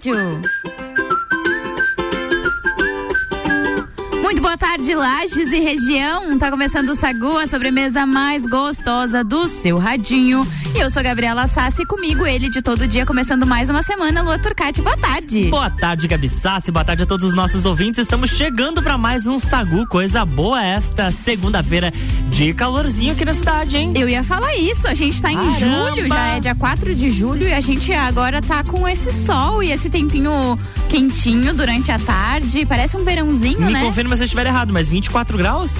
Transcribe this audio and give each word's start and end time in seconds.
rádio. 0.00 0.42
Tarde, 4.80 4.94
Lages 4.94 5.52
e 5.52 5.60
região. 5.60 6.38
Tá 6.38 6.50
começando 6.50 6.88
o 6.88 6.94
Sagu, 6.96 7.36
a 7.36 7.46
sobremesa 7.46 8.06
mais 8.06 8.46
gostosa 8.46 9.22
do 9.22 9.46
seu 9.46 9.76
radinho. 9.76 10.46
E 10.74 10.78
eu 10.78 10.88
sou 10.88 11.02
Gabriela 11.02 11.46
Sassi, 11.46 11.84
comigo 11.84 12.24
ele 12.26 12.48
de 12.48 12.62
todo 12.62 12.88
dia, 12.88 13.04
começando 13.04 13.46
mais 13.46 13.68
uma 13.68 13.82
semana, 13.82 14.22
Lua 14.22 14.38
Turcati. 14.38 14.80
Boa 14.80 14.96
tarde. 14.96 15.48
Boa 15.50 15.68
tarde, 15.68 16.08
Gabi 16.08 16.30
Sassi. 16.30 16.70
Boa 16.70 16.82
tarde 16.84 17.02
a 17.02 17.06
todos 17.06 17.28
os 17.28 17.34
nossos 17.34 17.66
ouvintes. 17.66 17.98
Estamos 18.00 18.30
chegando 18.30 18.80
para 18.82 18.96
mais 18.96 19.26
um 19.26 19.38
Sagu, 19.38 19.86
coisa 19.86 20.24
boa 20.24 20.64
esta 20.64 21.10
segunda-feira 21.10 21.92
de 22.30 22.54
calorzinho 22.54 23.12
aqui 23.12 23.24
na 23.24 23.34
cidade, 23.34 23.76
hein? 23.76 23.92
Eu 23.94 24.08
ia 24.08 24.24
falar 24.24 24.56
isso. 24.56 24.86
A 24.88 24.94
gente 24.94 25.20
tá 25.20 25.30
em 25.30 25.36
Caramba. 25.36 25.58
julho, 25.58 26.08
já 26.08 26.26
é 26.28 26.40
dia 26.40 26.54
4 26.54 26.94
de 26.94 27.10
julho 27.10 27.46
e 27.46 27.52
a 27.52 27.60
gente 27.60 27.92
agora 27.92 28.40
tá 28.40 28.64
com 28.64 28.88
esse 28.88 29.12
sol 29.12 29.62
e 29.62 29.72
esse 29.72 29.90
tempinho 29.90 30.58
quentinho 30.88 31.52
durante 31.52 31.92
a 31.92 31.98
tarde. 31.98 32.64
Parece 32.64 32.96
um 32.96 33.04
verãozinho, 33.04 33.60
Me 33.66 33.72
né? 33.72 33.84
confirma 33.84 34.16
se 34.16 34.22
eu 34.22 34.24
estiver 34.24 34.46
errado, 34.46 34.69
mas 34.72 34.88
24 34.88 35.36
graus? 35.38 35.70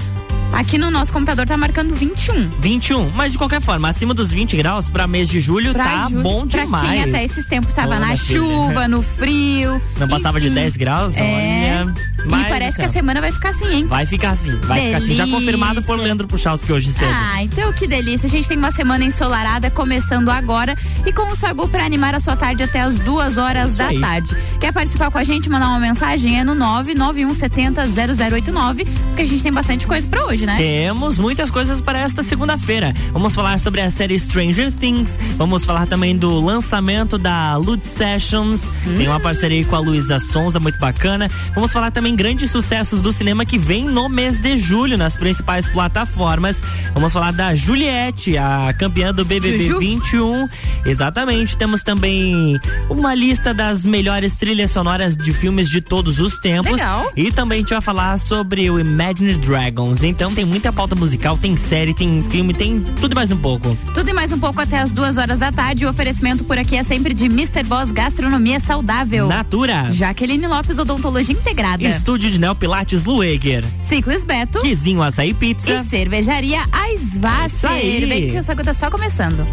Aqui 0.53 0.77
no 0.77 0.91
nosso 0.91 1.12
computador 1.12 1.47
tá 1.47 1.57
marcando 1.57 1.95
21. 1.95 2.49
21. 2.59 3.11
Mas 3.11 3.30
de 3.30 3.39
qualquer 3.39 3.61
forma, 3.61 3.89
acima 3.89 4.13
dos 4.13 4.33
20 4.33 4.57
graus 4.57 4.89
para 4.89 5.07
mês 5.07 5.29
de 5.29 5.41
julho 5.41 5.73
Pra 5.73 5.85
tá 5.85 6.09
julho, 6.09 6.23
bom 6.25 6.45
pra 6.49 6.65
demais. 6.65 6.89
quem 6.89 7.03
até 7.05 7.25
esses 7.25 7.47
tempos 7.47 7.71
estava 7.71 8.01
na 8.01 8.07
minha 8.07 8.16
filha. 8.16 8.41
chuva, 8.41 8.89
no 8.89 9.01
frio. 9.01 9.80
Não 9.97 10.09
passava 10.09 10.41
de 10.41 10.47
enfim. 10.49 10.57
10 10.57 10.77
graus? 10.77 11.15
É. 11.16 11.83
Olha. 11.85 11.95
Mas, 12.29 12.47
e 12.47 12.51
parece 12.51 12.77
que 12.77 12.83
a 12.83 12.84
assim, 12.87 12.95
semana 12.95 13.20
vai 13.20 13.33
ficar 13.33 13.51
assim, 13.51 13.73
hein? 13.73 13.87
Vai 13.87 14.06
ficar 14.06 14.30
assim, 14.30 14.56
vai 14.60 14.87
ficar 14.87 14.98
assim. 14.98 15.15
Já 15.15 15.27
confirmado 15.27 15.83
por 15.83 15.97
Delícia. 15.97 16.05
Leandro 16.05 16.27
Puchalski 16.27 16.73
hoje 16.73 16.93
cedo. 16.93 17.10
Ah, 17.12 17.43
então 17.43 17.73
que 17.73 17.87
delícia. 17.87 18.27
A 18.27 18.30
gente 18.30 18.48
tem 18.48 18.59
uma 18.59 18.73
semana 18.73 19.04
ensolarada 19.04 19.71
começando 19.71 20.29
agora 20.29 20.77
e 21.07 21.12
com 21.12 21.30
o 21.30 21.37
Sagu 21.37 21.68
para 21.68 21.85
animar 21.85 22.15
a 22.15 22.21
sua 22.21 22.37
tarde 22.37 22.62
até 22.62 22.80
as 22.80 22.99
duas 22.99 23.38
horas 23.38 23.74
da 23.74 23.88
aí. 23.88 24.01
tarde. 24.01 24.37
Quer 24.60 24.73
participar 24.73 25.10
com 25.10 25.18
a 25.18 25.24
gente, 25.24 25.49
mandar 25.49 25.68
uma 25.68 25.80
mensagem? 25.80 26.38
É 26.38 26.45
no 26.45 26.54
99170 26.54 27.87
0089, 27.87 28.84
porque 28.84 29.23
a 29.23 29.27
gente 29.27 29.43
tem 29.43 29.52
bastante 29.52 29.87
coisa 29.87 30.07
para 30.07 30.24
hoje, 30.27 30.46
né? 30.46 30.57
Temos 30.57 31.18
muitas 31.18 31.51
coisas 31.51 31.80
para 31.80 32.01
esta 32.01 32.23
segunda-feira. 32.23 32.95
Vamos 33.12 33.34
falar 33.34 33.59
sobre 33.60 33.80
a 33.80 33.90
série 33.90 34.18
Stranger 34.18 34.73
Things. 34.73 35.18
Vamos 35.37 35.65
falar 35.65 35.87
também 35.87 36.16
do 36.16 36.40
lançamento 36.40 37.18
da 37.18 37.57
Lud 37.57 37.84
Sessions. 37.84 38.71
Tem 38.96 39.07
uma 39.09 39.21
parceria 39.21 39.59
aí 39.59 39.65
com 39.65 39.77
a 39.77 39.79
Luísa 39.79 40.18
Sonza, 40.18 40.60
muito 40.60 40.79
bacana. 40.79 41.30
Vamos 41.55 41.73
falar 41.73 41.90
também 41.90 42.10
grandes 42.15 42.51
sucessos 42.51 43.01
do 43.01 43.13
cinema 43.13 43.45
que 43.45 43.59
vem 43.59 43.85
no 43.85 44.09
mês 44.09 44.41
de 44.41 44.57
julho 44.59 44.97
nas 44.97 45.16
principais 45.16 45.69
plataformas. 45.69 46.63
Vamos 46.95 47.13
falar 47.13 47.33
da 47.33 47.55
Juliette, 47.55 48.37
a 48.37 48.73
campeã 48.73 49.13
do 49.13 49.25
BBB 49.25 49.59
Juju? 49.59 49.79
21. 49.79 50.49
Exatamente. 50.85 51.57
Temos 51.57 51.83
também 51.83 52.59
uma 52.89 53.15
lista 53.15 53.52
das 53.52 53.85
melhores 53.85 54.37
trilhas 54.37 54.71
sonoras 54.71 55.17
de 55.17 55.33
filmes 55.33 55.69
de 55.69 55.80
todos 55.80 56.21
os 56.21 56.39
tempos. 56.39 56.73
Legal. 56.73 57.11
E 57.17 57.30
também 57.30 57.59
a 57.59 57.61
gente 57.61 57.71
vai 57.71 57.80
falar 57.80 58.19
sobre 58.19 58.71
o 58.71 58.79
Imagine 58.79 59.35
Dragons. 59.35 60.02
Então 60.02 60.33
tem 60.35 60.45
muita 60.45 60.73
pauta 60.73 60.95
musical, 60.95 61.37
tem 61.37 61.57
série, 61.57 61.95
tem 61.95 62.23
filme, 62.30 62.55
tem 62.55 62.80
tudo 63.01 63.13
e 63.13 63.15
mais 63.15 63.30
um 63.30 63.37
pouco. 63.37 63.77
Tudo 63.95 64.09
e 64.09 64.12
mais 64.12 64.33
um 64.33 64.39
pouco 64.39 64.61
até 64.61 64.78
as 64.78 64.93
duas 64.93 65.17
horas 65.17 65.41
da 65.41 65.53
tarde. 65.53 65.84
O 65.87 65.91
oferecimento 65.91 66.45
por 66.45 66.59
aqui 66.59 66.77
é 66.77 66.83
sempre 66.83 67.15
de 67.15 67.27
Mr. 67.27 67.65
Boss 67.65 67.93
Gastronomia 67.93 68.61
Saudável. 68.61 69.28
Natura. 69.28 69.91
Jaqueline 69.91 70.47
Lopes 70.47 70.78
Odontologia 70.78 71.34
Integrada. 71.34 72.00
Estúdio 72.00 72.31
de 72.31 72.38
Neo 72.38 72.54
Pilates 72.54 73.04
Lueger. 73.04 73.62
Ciclis 73.82 74.25
Beto. 74.25 74.59
Quizinho 74.62 75.03
Açaí 75.03 75.34
Pizza. 75.34 75.70
E 75.70 75.84
cervejaria 75.84 76.56
É 76.56 76.94
Isso 76.94 77.20
Aisvasser. 77.26 77.70
aí. 77.70 78.06
Bem 78.06 78.31
que 78.31 78.38
o 78.38 78.43
saco 78.43 78.65
tá 78.65 78.72
só 78.72 78.91
começando. 78.91 79.47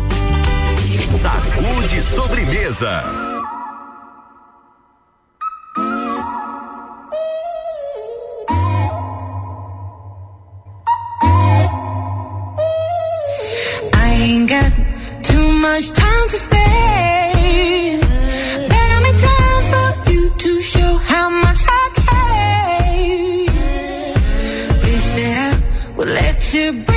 Sacude 1.19 2.01
sobremesa. 2.01 3.03
Let 26.67 26.75
you 26.75 26.83
break 26.83 26.96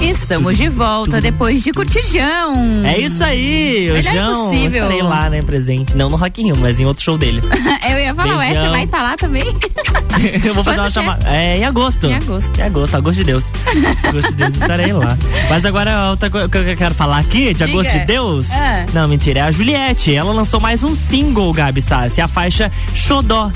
Estamos 0.00 0.56
de 0.56 0.68
volta 0.68 1.20
depois 1.20 1.62
de 1.62 1.72
Curtijão. 1.72 2.84
É 2.84 2.98
isso 2.98 3.22
aí, 3.22 3.88
o 3.90 3.94
Melhor 3.94 4.12
João. 4.14 4.52
impossível. 4.52 4.82
Estarei 4.84 5.02
lá, 5.02 5.30
né, 5.30 5.42
presente. 5.42 5.96
Não 5.96 6.10
no 6.10 6.16
Rock 6.16 6.42
in 6.42 6.46
Rio, 6.46 6.56
mas 6.56 6.78
em 6.78 6.84
outro 6.84 7.02
show 7.02 7.16
dele. 7.18 7.42
Eu 7.88 7.98
ia 7.98 8.14
falar, 8.14 8.36
ué, 8.36 8.48
você 8.48 8.68
vai 8.68 8.84
estar 8.84 9.02
lá 9.02 9.16
também? 9.16 9.44
eu 10.44 10.54
vou 10.54 10.64
fazer 10.64 10.76
Quando 10.76 10.84
uma 10.86 10.90
chamada. 10.90 11.28
É 11.28 11.58
em 11.58 11.64
agosto. 11.64 12.06
Em 12.06 12.14
agosto. 12.14 12.58
Em 12.58 12.62
agosto, 12.62 12.94
agosto 12.96 13.18
de 13.18 13.24
Deus. 13.24 13.52
agosto 14.02 14.28
de 14.28 14.34
Deus 14.34 14.50
estarei 14.50 14.92
lá. 14.92 15.16
Mas 15.48 15.64
agora 15.64 16.10
outra 16.10 16.30
coisa 16.30 16.48
que 16.48 16.58
eu 16.58 16.76
quero 16.76 16.94
falar 16.94 17.18
aqui, 17.18 17.54
de 17.54 17.54
Diga. 17.54 17.64
agosto 17.66 17.92
de 17.92 18.04
Deus. 18.06 18.50
Ah. 18.50 18.86
Não, 18.92 19.08
mentira, 19.08 19.40
é 19.40 19.42
a 19.42 19.52
Juliette. 19.52 20.14
Ela 20.14 20.32
lançou 20.32 20.60
mais 20.60 20.82
um 20.82 20.96
single, 20.96 21.52
Gabi 21.52 21.80
Sassi, 21.80 22.20
a 22.20 22.28
faixa 22.28 22.70
Xodó. 22.94 23.50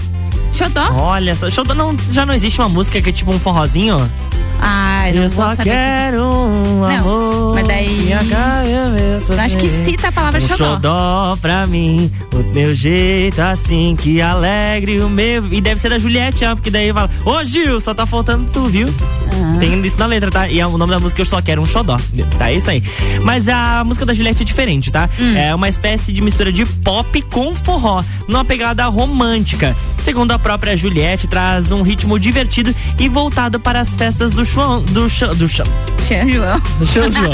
Xodó? 0.53 0.93
Olha 0.95 1.35
só, 1.35 1.49
Xodó 1.49 1.75
não, 1.75 1.97
já 2.11 2.27
não 2.27 2.35
existe 2.35 2.61
uma 2.61 2.69
música 2.69 3.01
que 3.01 3.09
é 3.09 3.13
tipo 3.13 3.31
um 3.33 3.39
forrozinho? 3.39 4.11
Ai, 4.61 5.13
não 5.13 5.23
eu 5.25 5.31
vou 5.31 5.49
só 5.49 5.55
saber. 5.57 5.71
quero 5.71 6.23
um 6.23 6.81
Não, 6.81 6.87
amor. 6.91 7.55
mas 7.55 7.67
daí- 7.69 8.11
que 9.27 9.33
Eu 9.33 9.41
acho 9.41 9.57
que 9.59 9.69
cita 9.85 10.09
a 10.09 10.13
palavra 10.13 10.39
um 10.39 10.47
xodó. 10.47 10.57
xodó 10.75 11.39
pra 11.41 11.67
mim, 11.67 12.11
o 12.35 12.39
meu 12.53 12.75
jeito 12.75 13.41
assim 13.41 13.97
que 13.99 14.21
alegre 14.21 15.01
o 15.01 15.09
meu. 15.09 15.47
E 15.53 15.61
deve 15.61 15.81
ser 15.81 15.89
da 15.91 15.99
Juliette, 15.99 16.45
ó, 16.45 16.55
porque 16.55 16.71
daí 16.71 16.93
fala: 16.93 17.09
Ô 17.25 17.43
Gil, 17.45 17.81
só 17.81 17.95
tá 17.95 18.05
faltando 18.07 18.51
tu, 18.51 18.65
viu? 18.65 18.89
Ah. 19.33 19.57
Tem 19.59 19.81
isso 19.85 19.99
na 19.99 20.07
letra, 20.07 20.31
tá? 20.31 20.49
E 20.49 20.59
é 20.61 20.67
o 20.67 20.77
nome 20.77 20.93
da 20.93 20.99
música 20.99 21.21
eu 21.23 21.27
só 21.27 21.41
quero 21.41 21.63
um 21.63 21.67
xodó. 21.67 21.99
Tá, 22.39 22.51
é 22.51 22.55
isso 22.55 22.69
aí. 22.71 22.83
Mas 23.23 23.49
a 23.49 23.83
música 23.85 24.05
da 24.05 24.13
Juliette 24.15 24.43
é 24.43 24.47
diferente, 24.47 24.91
tá? 24.91 25.09
Hum. 25.19 25.37
É 25.37 25.55
uma 25.55 25.69
espécie 25.69 26.13
de 26.13 26.21
mistura 26.23 26.53
de 26.53 26.65
pop 26.67 27.21
com 27.23 27.55
forró, 27.55 28.03
numa 28.29 28.45
pegada 28.45 28.85
romântica. 28.87 29.77
Segundo 30.05 30.33
a 30.33 30.39
própria 30.39 30.77
Juliette, 30.77 31.27
traz 31.29 31.71
um 31.71 31.83
ritmo 31.83 32.19
divertido 32.19 32.75
e 32.99 33.09
voltado 33.09 33.61
para 33.61 33.81
as 33.81 33.95
festas 33.95 34.33
do 34.33 34.45
João. 34.45 34.81
Do, 34.83 35.09
Chão- 35.09 35.35
do, 35.35 35.49
Chão- 35.49 35.67
São 36.01 36.29
João. 36.29 36.61
do 36.79 36.87
São 36.87 37.13
João. 37.13 37.33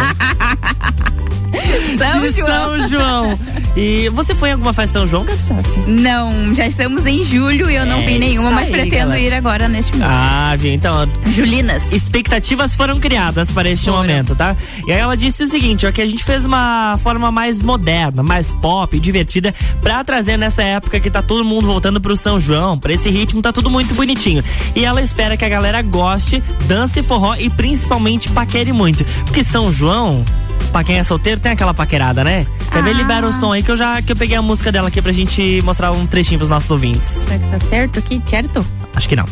São 1.99 2.31
João. 2.31 2.79
São 2.79 2.89
João. 2.89 3.39
E 3.77 4.09
você 4.09 4.35
foi 4.35 4.49
em 4.49 4.53
alguma 4.53 4.73
festa 4.73 4.99
São 5.01 5.07
João, 5.07 5.23
Gabi 5.25 5.43
Sassi? 5.43 5.79
Não, 5.87 6.55
já 6.55 6.67
estamos 6.67 7.05
em 7.05 7.23
julho 7.23 7.71
e 7.71 7.75
eu 7.77 7.85
não 7.85 7.99
É 7.99 8.07
vi 8.07 8.19
nenhuma, 8.19 8.49
isso 8.49 8.55
mas 8.55 8.65
aí, 8.67 8.71
pretendo 8.73 9.09
galera. 9.11 9.21
ir 9.21 9.35
agora 9.35 9.69
neste 9.69 9.95
mês. 9.95 10.11
Ah, 10.11 10.55
viu? 10.59 10.73
Então, 10.73 11.07
Julinas. 11.27 11.93
expectativas 11.93 12.75
foram 12.75 12.99
criadas 12.99 13.51
para 13.51 13.69
este 13.69 13.85
Foram. 13.85 13.99
momento, 13.99 14.35
tá? 14.35 14.57
E 14.87 14.93
aí 14.93 14.99
ela 14.99 15.15
disse 15.15 15.43
o 15.45 15.49
seguinte, 15.49 15.87
ó, 15.87 15.93
que 15.93 16.01
a 16.01 16.07
gente 16.07 16.25
fez 16.25 16.47
uma 16.47 16.99
forma 17.03 17.31
mais 17.31 17.61
moderna, 17.61 18.23
mais 18.23 18.51
pop, 18.55 18.99
divertida, 18.99 19.55
pra 19.83 20.03
trazer 20.03 20.39
nessa 20.39 20.63
época 20.63 20.99
que 20.99 21.11
tá 21.11 21.21
todo 21.21 21.45
mundo 21.45 21.67
voltando 21.67 22.01
pro 22.01 22.17
São 22.17 22.41
João, 22.41 22.79
pra 22.79 22.95
esse 22.95 23.11
ritmo, 23.11 23.43
tá 23.43 23.53
tudo 23.53 23.69
muito 23.69 23.95
bonitinho. 23.95 24.43
E 24.75 24.87
ela 24.87 25.03
espera 25.03 25.37
que 25.37 25.45
a 25.45 25.49
galera 25.51 25.83
goste, 25.83 26.43
dance 26.67 27.03
forró 27.03 27.35
e 27.39 27.51
principalmente 27.51 28.31
paquere 28.31 28.73
muito. 28.73 29.05
Porque 29.27 29.45
São 29.45 29.71
João, 29.71 30.25
pra 30.73 30.83
quem 30.83 30.97
é 30.99 31.05
solteiro, 31.05 31.41
tem 31.41 31.53
aquela 31.53 31.75
paquerada, 31.75 32.25
né? 32.25 32.43
Quer 32.73 32.83
ver? 32.83 32.91
Ah. 32.91 32.95
Libera 32.95 33.27
o 33.29 33.33
som 33.33 33.53
aí 33.53 33.63
que 33.67 33.73
eu 33.73 33.77
já 33.77 34.01
que 34.01 34.13
eu 34.13 34.17
peguei 34.17 34.37
a 34.37 34.43
música 34.43 34.71
dela 34.71 34.87
aqui 34.87 35.03
pra 35.03 35.11
gente 35.11 35.61
mostrar 35.65 35.91
um 35.91 36.07
trechinho 36.07 36.39
pros 36.39 36.49
nossos 36.49 36.71
ouvintes. 36.71 37.09
Será 37.09 37.37
que 37.37 37.49
tá 37.49 37.61
certo 37.69 37.99
aqui? 37.99 38.23
Certo? 38.25 38.65
Acho 38.95 39.09
que 39.09 39.17
não. 39.17 39.27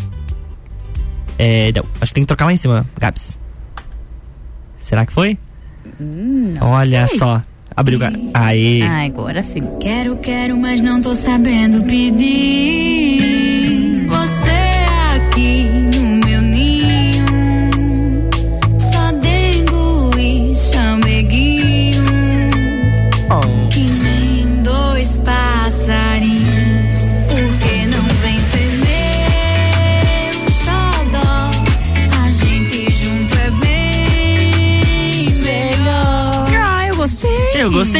É, 1.38 1.70
não. 1.72 1.84
Acho 2.00 2.10
que 2.10 2.14
tem 2.14 2.24
que 2.24 2.28
trocar 2.28 2.46
lá 2.46 2.52
em 2.52 2.56
cima, 2.56 2.84
Gabs. 2.98 3.38
Será 4.82 5.06
que 5.06 5.12
foi? 5.12 5.38
Olha 6.60 7.06
sei. 7.06 7.18
só. 7.18 7.40
Abriu 7.76 7.96
o 7.96 8.00
gar... 8.00 8.12
Aí. 8.34 8.82
Ah, 8.82 9.04
agora 9.04 9.42
sim. 9.44 9.62
Quero, 9.80 10.16
quero, 10.16 10.56
mas 10.56 10.80
não 10.80 11.00
tô 11.00 11.14
sabendo 11.14 11.84
pedir. 11.84 13.33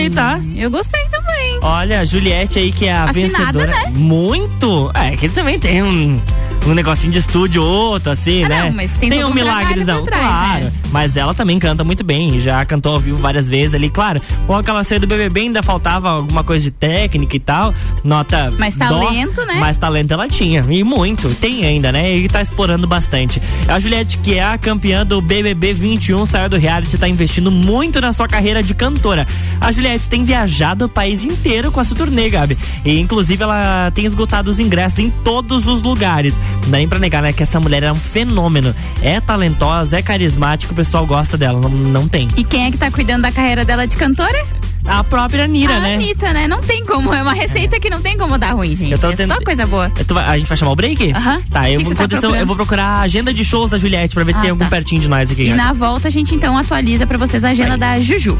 Gostei, 0.08 0.10
tá? 0.10 0.40
Eu 0.56 0.70
gostei 0.70 1.04
também. 1.08 1.58
Olha, 1.62 2.00
a 2.00 2.04
Juliette 2.04 2.58
aí, 2.58 2.72
que 2.72 2.86
é 2.86 2.92
a 2.92 3.04
Afinada, 3.04 3.58
vencedora. 3.58 3.66
né? 3.66 3.92
Muito! 3.94 4.90
É, 4.94 5.16
que 5.16 5.26
ele 5.26 5.32
também 5.34 5.58
tem 5.58 5.82
um. 5.82 6.20
Um 6.66 6.72
negocinho 6.72 7.12
de 7.12 7.18
estúdio, 7.18 7.62
outro, 7.62 8.10
assim, 8.10 8.42
Ah, 8.44 8.48
né? 8.48 8.62
não, 8.62 8.72
mas 8.72 8.92
tem 8.92 9.10
todo 9.10 9.26
um 9.26 9.30
um 9.30 9.34
milagrezão, 9.34 10.04
trás, 10.04 10.22
claro. 10.22 10.64
né? 10.64 10.72
Mas 10.90 11.16
ela 11.16 11.34
também 11.34 11.58
canta 11.58 11.84
muito 11.84 12.02
bem, 12.02 12.40
já 12.40 12.64
cantou 12.64 12.94
ao 12.94 13.00
vivo 13.00 13.18
várias 13.18 13.48
vezes 13.50 13.74
ali, 13.74 13.90
claro. 13.90 14.22
Com 14.46 14.54
aquela 14.56 14.82
saiu 14.82 15.00
do 15.00 15.06
BBB 15.06 15.40
ainda 15.42 15.62
faltava 15.62 16.08
alguma 16.08 16.42
coisa 16.42 16.62
de 16.64 16.70
técnica 16.70 17.36
e 17.36 17.40
tal. 17.40 17.74
Nota. 18.02 18.50
Mas 18.58 18.76
dó, 18.76 18.86
talento, 18.86 19.44
né? 19.44 19.56
Mas 19.58 19.76
talento 19.76 20.12
ela 20.14 20.26
tinha, 20.28 20.64
e 20.70 20.82
muito. 20.84 21.28
Tem 21.34 21.66
ainda, 21.66 21.92
né? 21.92 22.16
E 22.16 22.28
tá 22.28 22.40
explorando 22.40 22.86
bastante. 22.86 23.42
A 23.68 23.78
Juliette, 23.78 24.18
que 24.18 24.34
é 24.34 24.44
a 24.44 24.56
campeã 24.56 25.04
do 25.04 25.20
BBB 25.20 25.74
21, 25.74 26.24
saiu 26.24 26.48
do 26.48 26.56
reality, 26.56 26.96
tá 26.96 27.08
investindo 27.08 27.50
muito 27.50 28.00
na 28.00 28.12
sua 28.12 28.26
carreira 28.28 28.62
de 28.62 28.72
cantora. 28.72 29.26
A 29.60 29.70
Juliette 29.70 30.08
tem 30.08 30.24
viajado 30.24 30.86
o 30.86 30.88
país 30.88 31.24
inteiro 31.24 31.70
com 31.72 31.80
a 31.80 31.84
sua 31.84 31.96
turnê, 31.96 32.30
Gabi. 32.30 32.56
E 32.84 32.98
inclusive 33.00 33.42
ela 33.42 33.90
tem 33.94 34.06
esgotado 34.06 34.50
os 34.50 34.58
ingressos 34.58 35.00
em 35.00 35.10
todos 35.10 35.66
os 35.66 35.82
lugares. 35.82 36.34
Não 36.62 36.70
dá 36.70 36.78
nem 36.78 36.88
pra 36.88 36.98
negar, 36.98 37.22
né? 37.22 37.32
Que 37.32 37.42
essa 37.42 37.60
mulher 37.60 37.82
é 37.82 37.92
um 37.92 37.96
fenômeno. 37.96 38.74
É 39.02 39.20
talentosa, 39.20 39.98
é 39.98 40.02
carismática, 40.02 40.72
o 40.72 40.76
pessoal 40.76 41.06
gosta 41.06 41.36
dela. 41.36 41.60
Não, 41.60 41.68
não 41.68 42.08
tem. 42.08 42.28
E 42.36 42.42
quem 42.44 42.66
é 42.66 42.70
que 42.70 42.78
tá 42.78 42.90
cuidando 42.90 43.22
da 43.22 43.32
carreira 43.32 43.64
dela 43.64 43.86
de 43.86 43.96
cantora? 43.96 44.46
A 44.86 45.02
própria 45.02 45.46
Nira, 45.46 45.76
a 45.76 45.80
né? 45.80 45.94
Anitta, 45.94 46.32
né? 46.34 46.46
Não 46.46 46.60
tem 46.60 46.84
como. 46.84 47.12
É 47.12 47.22
uma 47.22 47.32
receita 47.32 47.80
que 47.80 47.88
não 47.88 48.02
tem 48.02 48.18
como 48.18 48.36
dar 48.36 48.52
ruim, 48.52 48.76
gente. 48.76 48.98
Tô 49.00 49.10
É 49.10 49.16
tendo- 49.16 49.32
só 49.34 49.40
coisa 49.40 49.66
boa. 49.66 49.90
Tô- 50.06 50.18
a 50.18 50.36
gente 50.38 50.46
vai 50.46 50.56
chamar 50.58 50.72
o 50.72 50.76
break? 50.76 51.10
Aham. 51.12 51.40
Tá, 51.50 51.70
eu, 51.70 51.78
que 51.78 51.84
vou, 51.86 51.94
que 51.96 52.08
tá 52.20 52.26
eu- 52.38 52.46
vou 52.46 52.54
procurar 52.56 52.84
a 52.84 53.00
agenda 53.00 53.32
de 53.32 53.42
shows 53.44 53.70
da 53.70 53.78
Juliette 53.78 54.14
pra 54.14 54.24
ver 54.24 54.32
se 54.32 54.38
Ah, 54.38 54.42
tem 54.42 54.50
algum 54.50 54.62
tá. 54.64 54.68
pertinho 54.70 55.00
de 55.00 55.08
nós 55.08 55.30
aqui. 55.30 55.44
E 55.44 55.54
na 55.54 55.72
volta 55.72 56.08
a 56.08 56.10
gente 56.10 56.34
então 56.34 56.56
atualiza 56.58 57.06
pra 57.06 57.16
vocês 57.16 57.42
a 57.44 57.50
agenda 57.50 57.78
da 57.78 57.98
Juju. 57.98 58.38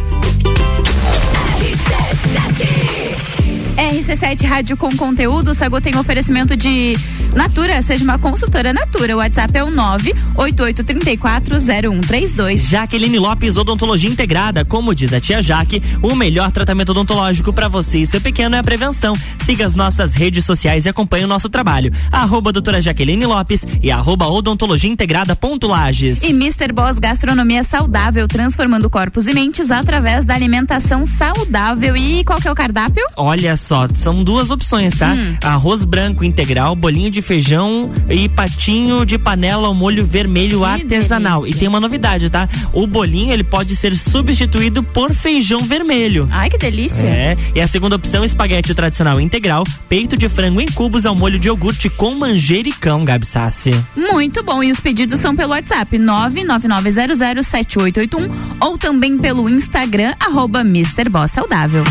RC7 3.76 4.46
Rádio 4.46 4.76
com 4.76 4.94
conteúdo, 4.96 5.50
o 5.50 5.54
Sagu 5.54 5.80
tem 5.80 5.96
oferecimento 5.96 6.56
de 6.56 6.96
Natura, 7.34 7.82
seja 7.82 8.04
uma 8.04 8.16
consultora 8.18 8.72
Natura. 8.72 9.16
O 9.16 9.18
WhatsApp 9.18 9.58
é 9.58 9.64
o 9.64 9.68
988340132. 9.68 12.58
Jaqueline 12.58 13.18
Lopes 13.18 13.56
Odontologia 13.56 14.08
Integrada, 14.08 14.64
como 14.64 14.94
diz 14.94 15.12
a 15.12 15.20
tia 15.20 15.42
Jaque, 15.42 15.82
o 16.00 16.14
melhor 16.14 16.52
tratamento 16.52 16.90
odontológico 16.90 17.52
para 17.52 17.66
você 17.68 17.98
e 17.98 18.06
seu 18.06 18.20
pequeno 18.20 18.54
é 18.54 18.60
a 18.60 18.62
prevenção. 18.62 19.16
Siga 19.44 19.66
as 19.66 19.74
nossas 19.74 20.14
redes 20.14 20.44
sociais 20.44 20.86
e 20.86 20.88
acompanhe 20.88 21.24
o 21.24 21.28
nosso 21.28 21.48
trabalho. 21.48 21.90
Arroba 22.12 22.52
doutora 22.52 22.80
Jaqueline 22.80 23.26
Lopes 23.26 23.66
e 23.82 23.90
arroba 23.90 24.28
odontologia 24.28 24.90
integrada 24.90 25.34
ponto 25.34 25.66
Lages. 25.66 26.22
E 26.22 26.28
Mr. 26.28 26.72
Boss 26.72 27.00
Gastronomia 27.00 27.64
Saudável, 27.64 28.28
transformando 28.28 28.88
corpos 28.88 29.26
e 29.26 29.34
mentes 29.34 29.72
através 29.72 30.24
da 30.24 30.34
alimentação 30.34 31.04
saudável. 31.04 31.96
E 31.96 32.22
qual 32.24 32.40
que 32.40 32.46
é 32.46 32.52
o 32.52 32.54
cardápio? 32.54 33.04
Olha 33.16 33.56
só, 33.56 33.88
são 33.92 34.22
duas 34.22 34.50
opções, 34.50 34.96
tá? 34.96 35.14
Hum. 35.14 35.36
Arroz 35.42 35.82
branco 35.84 36.22
integral, 36.24 36.76
bolinho 36.76 37.10
de 37.10 37.23
feijão 37.24 37.90
e 38.08 38.28
patinho 38.28 39.04
de 39.06 39.18
panela 39.18 39.66
ao 39.66 39.74
molho 39.74 40.04
vermelho 40.06 40.58
Que 40.60 40.64
artesanal. 40.64 41.40
delícia. 41.40 41.56
E 41.56 41.58
tem 41.58 41.66
uma 41.68 41.80
novidade, 41.80 42.30
tá? 42.30 42.48
O 42.72 42.86
bolinho 42.86 43.32
ele 43.32 43.42
pode 43.42 43.74
ser 43.74 43.96
substituído 43.96 44.82
por 44.82 45.12
feijão 45.14 45.60
vermelho. 45.60 46.28
Ai, 46.30 46.50
que 46.50 46.58
delícia. 46.58 47.06
É, 47.06 47.34
e 47.54 47.60
a 47.60 47.66
segunda 47.66 47.96
opção, 47.96 48.24
espaguete 48.24 48.74
tradicional 48.74 49.18
integral, 49.20 49.64
peito 49.88 50.16
de 50.16 50.28
frango 50.28 50.60
em 50.60 50.66
cubos 50.66 51.06
ao 51.06 51.14
molho 51.14 51.38
de 51.38 51.48
iogurte 51.48 51.88
com 51.88 52.14
manjericão, 52.14 53.04
Gabi 53.04 53.24
Sassi. 53.26 53.72
Muito 53.96 54.42
bom. 54.42 54.62
E 54.62 54.70
os 54.70 54.80
pedidos 54.80 55.18
são 55.20 55.34
pelo 55.34 55.52
WhatsApp 55.52 55.96
999007881 55.98 58.30
ou 58.60 58.76
também 58.76 59.16
pelo 59.18 59.48
Instagram, 59.48 60.12
arroba 60.20 60.60
Mr. 60.60 61.08
Boss 61.10 61.30
Saudável. 61.30 61.84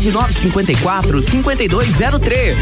9954 0.09 1.21
5203. 1.21 2.57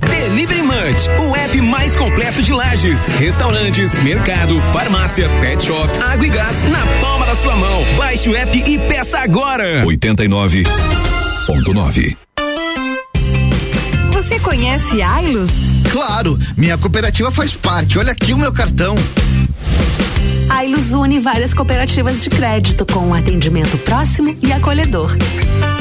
Delivery 0.00 0.62
Munch, 0.62 1.08
o 1.18 1.34
app 1.34 1.58
mais 1.60 1.96
completo 1.96 2.42
de 2.42 2.52
lajes, 2.52 3.06
restaurantes, 3.18 3.94
mercado, 4.02 4.60
farmácia, 4.72 5.28
pet 5.40 5.64
shop, 5.64 5.88
água 6.02 6.26
e 6.26 6.28
gás 6.28 6.62
na 6.64 6.84
palma 7.00 7.24
da 7.24 7.34
sua 7.36 7.56
mão. 7.56 7.82
Baixe 7.96 8.28
o 8.28 8.36
app 8.36 8.62
e 8.66 8.78
peça 8.78 9.18
agora. 9.18 9.84
89.9. 9.86 12.14
Você 14.12 14.38
conhece 14.40 15.00
Ailos? 15.00 15.50
Claro, 15.90 16.38
minha 16.56 16.76
cooperativa 16.76 17.30
faz 17.30 17.54
parte. 17.54 17.98
Olha 17.98 18.12
aqui 18.12 18.34
o 18.34 18.38
meu 18.38 18.52
cartão. 18.52 18.94
A 20.48 20.64
Ilus 20.64 20.92
une 20.92 21.18
várias 21.18 21.52
cooperativas 21.52 22.22
de 22.22 22.30
crédito 22.30 22.86
com 22.86 23.00
um 23.00 23.14
atendimento 23.14 23.76
próximo 23.78 24.36
e 24.40 24.52
acolhedor. 24.52 25.16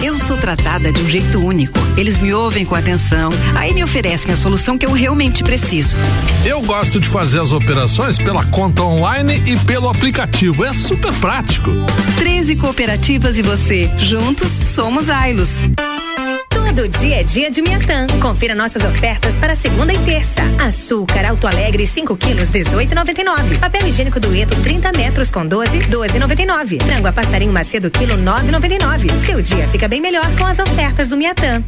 Eu 0.04 0.17
sou 0.17 0.38
tratada 0.38 0.91
de 0.91 1.01
um 1.01 1.10
jeito 1.10 1.39
único. 1.39 1.78
Eles 1.95 2.17
me 2.17 2.34
ouvem 2.34 2.65
com 2.65 2.75
atenção, 2.75 3.30
aí 3.56 3.73
me 3.73 3.84
oferecem 3.84 4.32
a 4.34 4.38
solução 4.38 4.78
que 4.78 4.86
eu 4.86 4.91
realmente 4.91 5.43
preciso. 5.43 5.95
Eu 6.45 6.62
gosto 6.62 6.99
de 6.99 7.08
fazer 7.08 7.39
as 7.39 7.51
operações 7.51 8.17
pela 8.17 8.43
conta 8.45 8.84
online 8.84 9.41
e 9.45 9.58
pelo 9.65 9.88
aplicativo. 9.88 10.65
É 10.65 10.73
super 10.73 11.13
prático. 11.15 11.71
13 12.17 12.56
cooperativas 12.56 13.38
e 13.38 13.41
você. 13.41 13.89
Juntos 13.97 14.49
somos 14.49 15.10
Ailos. 15.10 15.49
Todo 16.76 16.90
dia 16.90 17.22
é 17.22 17.24
dia 17.24 17.50
de 17.50 17.62
Miatã. 17.62 18.06
Confira 18.22 18.54
nossas 18.54 18.84
ofertas 18.84 19.40
para 19.40 19.56
segunda 19.56 19.94
e 19.94 19.98
terça. 20.00 20.42
Açúcar 20.62 21.26
Alto 21.26 21.48
Alegre 21.48 21.88
5 21.88 22.18
quilos 22.18 22.52
18,99. 22.52 23.60
Papel 23.60 23.88
higiênico 23.88 24.20
dueto 24.20 24.54
30 24.62 24.92
metros 24.92 25.32
com 25.32 25.46
12 25.46 25.80
12,99. 25.80 26.84
Frango 26.84 27.08
a 27.08 27.14
passarinho 27.14 27.54
macedo 27.54 27.90
quilo 27.90 28.18
9,99. 28.18 29.26
Seu 29.26 29.42
dia 29.42 29.70
fica 29.70 29.88
bem 29.88 30.02
melhor 30.02 30.30
com 30.38 30.46
as 30.46 30.60
ofertas 30.60 31.08
do 31.08 31.16
Miatã. 31.16 31.64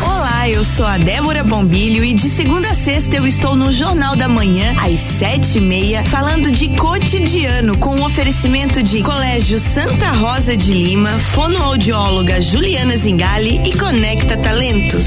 Olá, 0.00 0.48
eu 0.48 0.64
sou 0.64 0.86
a 0.86 0.96
Débora 0.96 1.42
Bombilho 1.42 2.04
e 2.04 2.14
de 2.14 2.28
segunda 2.28 2.70
a 2.70 2.74
sexta 2.74 3.16
eu 3.16 3.26
estou 3.26 3.54
no 3.56 3.72
Jornal 3.72 4.16
da 4.16 4.28
Manhã 4.28 4.74
às 4.80 4.98
sete 4.98 5.58
e 5.58 5.60
meia 5.60 6.04
falando 6.06 6.50
de 6.50 6.68
cotidiano 6.76 7.76
com 7.76 7.96
o 7.96 8.04
oferecimento 8.06 8.82
de 8.82 9.02
Colégio 9.02 9.58
Santa 9.58 10.10
Rosa 10.12 10.56
de 10.56 10.72
Lima, 10.72 11.10
fonoaudióloga 11.34 12.40
Juliana 12.40 12.96
Zingali 12.96 13.60
e 13.64 13.76
Conecta 14.20 14.36
Talentos. 14.42 15.06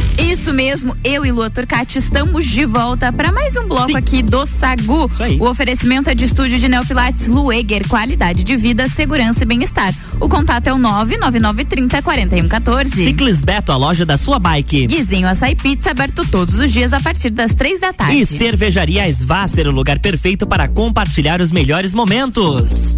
Isso 0.17 0.53
mesmo, 0.53 0.95
eu 1.03 1.25
e 1.25 1.31
Lua 1.31 1.49
Turcati 1.49 1.97
estamos 1.97 2.45
de 2.45 2.65
volta 2.65 3.11
para 3.11 3.31
mais 3.31 3.55
um 3.57 3.67
bloco 3.67 3.95
aqui 3.97 4.21
do 4.21 4.45
Sagu. 4.45 5.09
O 5.39 5.47
oferecimento 5.47 6.09
é 6.09 6.15
de 6.15 6.25
estúdio 6.25 6.59
de 6.59 6.69
Neopilates 6.69 7.27
Lueger, 7.27 7.87
qualidade 7.87 8.43
de 8.43 8.55
vida, 8.55 8.87
segurança 8.87 9.43
e 9.43 9.45
bem-estar. 9.45 9.93
O 10.19 10.29
contato 10.29 10.67
é 10.67 10.73
o 10.73 10.77
99930 10.77 12.01
4114. 12.01 12.91
Ciclis 12.91 13.41
Beto, 13.41 13.71
a 13.71 13.77
loja 13.77 14.05
da 14.05 14.17
sua 14.17 14.39
bike. 14.39 14.87
Guizinho 14.87 15.27
Açaí 15.27 15.55
Pizza 15.55 15.91
aberto 15.91 16.25
todos 16.25 16.55
os 16.59 16.71
dias 16.71 16.93
a 16.93 16.99
partir 16.99 17.29
das 17.29 17.53
três 17.53 17.79
da 17.79 17.91
tarde. 17.91 18.21
E 18.21 18.25
Cervejaria 18.25 19.07
Svasser, 19.09 19.67
o 19.67 19.71
lugar 19.71 19.99
perfeito 19.99 20.47
para 20.47 20.67
compartilhar 20.67 21.41
os 21.41 21.51
melhores 21.51 21.93
momentos. 21.93 22.97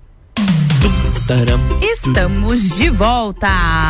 Estamos 1.81 2.77
de 2.77 2.89
volta. 2.89 3.47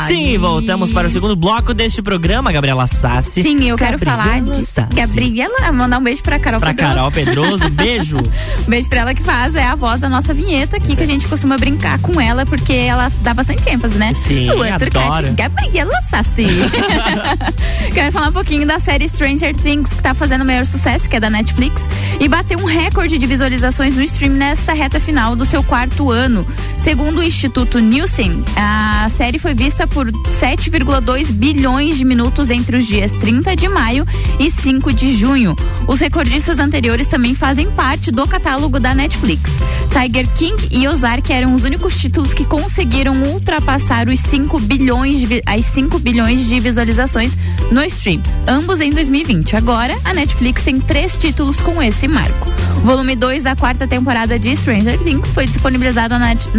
Sim, 0.08 0.34
E- 0.34 0.38
voltamos 0.38 0.92
para 0.92 1.08
o 1.08 1.12
segundo 1.12 1.36
bloco 1.36 1.74
deste 1.74 2.02
programa, 2.02 2.52
Gabriela 2.52 2.86
Sassi. 2.88 3.42
Sim, 3.42 3.64
eu 3.70 3.78
quero 3.78 3.98
Gabriela 3.98 4.24
falar 4.24 4.42
de 4.42 4.66
Sassi. 4.66 4.94
Gabriela, 4.94 5.72
mandar 5.72 5.98
um 6.00 6.04
beijo 6.04 6.22
pra 6.22 6.38
Carol 6.38 6.60
Pra 6.60 6.74
Pedroso. 6.74 6.94
Carol 6.96 7.12
Pedroso, 7.12 7.70
beijo. 7.72 8.18
Um 8.18 8.22
beijo 8.70 8.90
pra 8.90 9.00
ela 9.02 9.14
que 9.16 9.24
faz, 9.24 9.56
é 9.56 9.64
a 9.64 9.76
voz 9.76 10.02
da 10.02 10.10
nossa 10.10 10.34
vinheta 10.34 10.78
aqui, 10.78 10.96
que 10.96 11.04
a 11.04 11.08
gente 11.08 11.28
costuma 11.28 11.58
brincar 11.58 12.00
com 12.00 12.20
ela, 12.20 12.46
porque 12.46 12.74
ela 12.74 13.12
dá 13.22 13.34
bastante 13.34 13.68
ênfase, 13.70 13.98
né? 13.98 14.14
Sim, 14.14 14.50
Luan 14.52 14.78
Turcati, 14.78 14.98
adoro. 14.98 15.34
Gabriela 15.34 16.02
Sassi. 16.02 16.48
Quero 17.94 18.12
falar 18.12 18.30
um 18.30 18.34
pouquinho 18.34 18.68
da 18.68 18.78
série 18.78 19.08
Stranger 19.08 19.56
Things, 19.56 19.90
que 19.94 20.02
tá 20.02 20.14
fazendo 20.14 20.42
o 20.42 20.46
maior 20.46 20.66
sucesso, 20.66 21.08
que 21.10 21.16
é 21.16 21.20
da 21.20 21.30
Netflix, 21.30 21.82
e 22.20 22.28
bateu 22.28 22.60
um 22.60 22.66
recorde 22.66 23.18
de 23.18 23.26
visualizações 23.26 23.96
no 23.96 24.04
stream 24.04 24.34
nesta 24.34 24.74
reta 24.74 25.00
final 25.00 25.36
do 25.36 25.46
seu 25.46 25.64
quarto 25.64 26.12
ano. 26.12 26.46
Segundo 26.78 27.20
o 27.20 27.24
Instituto 27.36 27.80
Nielsen, 27.80 28.44
a 28.58 29.08
série 29.10 29.40
foi 29.40 29.54
vista 29.54 29.88
por 29.88 30.12
7,2 30.12 31.32
bilhões 31.32 31.98
de 31.98 32.04
minutos 32.04 32.50
entre 32.50 32.76
os 32.76 32.86
dias 32.86 33.10
30 33.14 33.56
de 33.56 33.70
maio 33.70 34.06
e 34.38 34.52
5 34.52 34.92
de 34.94 35.16
junho. 35.16 35.56
Os 35.88 36.02
recordistas 36.02 36.60
anteriores 36.60 37.08
também 37.08 37.34
fazem 37.34 37.72
parte 37.72 38.12
do 38.12 38.28
catálogo 38.28 38.82
da 38.82 38.94
Netflix. 38.94 39.50
Tiger 39.92 40.28
King 40.34 40.68
e 40.72 40.88
Ozark 40.90 41.32
eram 41.32 41.54
os 41.54 41.64
únicos 41.64 41.96
títulos 42.00 42.34
que 42.34 42.44
conseguiram 42.46 43.16
ultrapassar 43.24 44.08
os 44.10 44.20
5 44.20 44.60
bilhões 44.60 45.20
de, 45.22 45.42
as 45.46 45.66
5 45.66 46.00
bilhões 46.00 46.46
de 46.46 46.60
visualizações 46.60 47.32
no 47.72 47.82
stream, 47.86 48.22
ambos 48.46 48.82
em 48.82 48.92
2020. 48.92 49.56
Agora, 49.56 49.98
a 50.04 50.14
Netflix 50.14 50.64
tem 50.64 50.80
três 50.82 51.16
títulos 51.18 51.60
com 51.62 51.82
esse 51.82 52.08
marco. 52.10 52.52
Volume 52.84 53.16
2 53.16 53.44
da 53.44 53.56
quarta 53.56 53.88
temporada 53.88 54.38
de 54.38 54.56
Stranger 54.56 54.98
Things 55.00 55.34
foi 55.34 55.46
disponibilizado 55.46 56.18
na, 56.20 56.30
Net- 56.30 56.50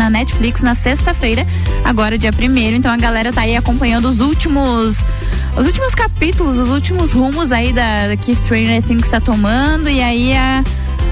na 0.61 0.63
Netflix 0.63 0.63
na 0.63 0.75
sexta-feira, 0.75 1.47
agora 1.85 2.19
dia 2.19 2.31
1 2.31 2.59
então 2.77 2.91
a 2.93 2.97
galera 2.97 3.33
tá 3.33 3.43
aí 3.43 3.57
acompanhando 3.57 4.07
os 4.09 4.21
últimos 4.21 4.99
os 5.57 5.67
últimos 5.67 5.95
capítulos, 5.95 6.57
os 6.57 6.69
últimos 6.69 7.13
rumos 7.13 7.53
aí 7.53 7.73
da 7.73 8.17
que 8.21 8.35
Stranger 8.35 8.83
Things 8.83 9.09
tá 9.09 9.21
tomando 9.21 9.89
e 9.89 10.01
aí 10.01 10.35
a, 10.35 10.65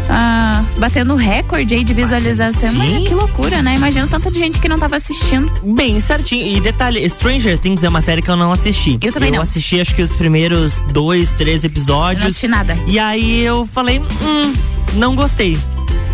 a- 0.09 0.65
batendo 0.79 1.15
recorde 1.15 1.75
aí 1.75 1.85
de 1.85 1.93
visualização. 1.95 2.73
Mas 2.75 3.07
que 3.09 3.15
loucura, 3.15 3.61
né? 3.63 3.75
Imagina 3.77 4.07
tanta 4.07 4.31
de 4.31 4.39
gente 4.39 4.59
que 4.61 4.69
não 4.69 4.79
tava 4.79 4.97
assistindo. 4.97 5.51
Bem 5.63 6.01
certinho. 6.01 6.47
E 6.57 6.61
detalhe, 6.61 7.07
Stranger 7.11 7.59
Things 7.59 7.83
é 7.85 7.89
uma 7.89 8.01
série 8.01 8.23
que 8.23 8.31
eu 8.31 8.37
não 8.37 8.51
assisti. 8.51 8.99
Eu 9.03 9.13
também 9.13 9.29
eu 9.31 9.37
não. 9.37 9.43
assisti 9.43 9.79
acho 9.81 9.95
que 9.95 10.03
os 10.03 10.13
primeiros 10.13 10.81
dois, 10.93 11.33
três 11.35 11.63
episódios. 11.65 12.21
Eu 12.23 12.25
não 12.25 12.29
assisti 12.29 12.49
nada. 12.49 12.79
E 12.87 12.99
aí 12.99 13.41
eu 13.43 13.67
falei, 13.67 13.99
hum, 14.01 14.53
não 14.95 15.15
gostei. 15.15 15.59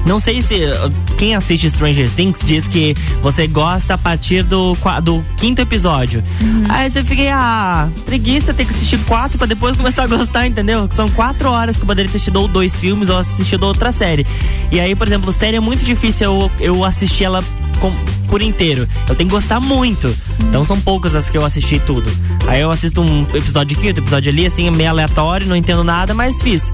Não 0.06 0.20
sei 0.20 0.40
se 0.40 0.54
uh, 0.54 0.92
quem 1.18 1.34
assiste 1.34 1.68
Stranger 1.68 2.08
Things 2.10 2.40
diz 2.44 2.68
que 2.68 2.94
você 3.20 3.48
gosta 3.48 3.94
a 3.94 3.98
partir 3.98 4.44
do, 4.44 4.76
do 5.02 5.24
quinto 5.36 5.60
episódio. 5.60 6.22
Uhum. 6.40 6.64
Aí 6.68 6.88
você 6.88 7.02
fiquei, 7.02 7.28
ah, 7.28 7.88
preguiça 8.04 8.54
ter 8.54 8.64
que 8.64 8.70
assistir 8.70 8.98
quatro 9.00 9.36
pra 9.36 9.48
depois 9.48 9.76
começar 9.76 10.04
a 10.04 10.06
gostar, 10.06 10.46
entendeu? 10.46 10.88
São 10.94 11.08
quatro 11.08 11.50
horas 11.50 11.76
que 11.76 11.82
eu 11.82 11.86
poderia 11.86 12.08
ter 12.08 12.18
assistido 12.18 12.46
dois 12.46 12.76
filmes 12.76 13.10
ou 13.10 13.18
assistido 13.18 13.64
outra 13.64 13.90
série. 13.90 14.24
E 14.70 14.78
aí, 14.78 14.94
por 14.94 15.08
exemplo, 15.08 15.32
série 15.32 15.56
é 15.56 15.60
muito 15.60 15.84
difícil 15.84 16.26
eu, 16.26 16.50
eu 16.60 16.84
assistir 16.84 17.24
ela 17.24 17.42
com- 17.76 17.92
por 18.28 18.42
inteiro. 18.42 18.88
Eu 19.08 19.14
tenho 19.14 19.28
que 19.30 19.34
gostar 19.36 19.60
muito. 19.60 20.14
Então 20.40 20.64
são 20.64 20.80
poucas 20.80 21.14
as 21.14 21.28
que 21.28 21.36
eu 21.38 21.44
assisti 21.44 21.78
tudo. 21.78 22.10
Aí 22.46 22.60
eu 22.60 22.70
assisto 22.70 23.00
um 23.00 23.22
episódio 23.34 23.76
aqui, 23.76 23.88
outro 23.88 24.02
episódio 24.02 24.30
ali, 24.32 24.46
assim, 24.46 24.68
meio 24.70 24.90
aleatório, 24.90 25.46
não 25.46 25.56
entendo 25.56 25.82
nada, 25.84 26.12
mas 26.14 26.40
fiz. 26.42 26.72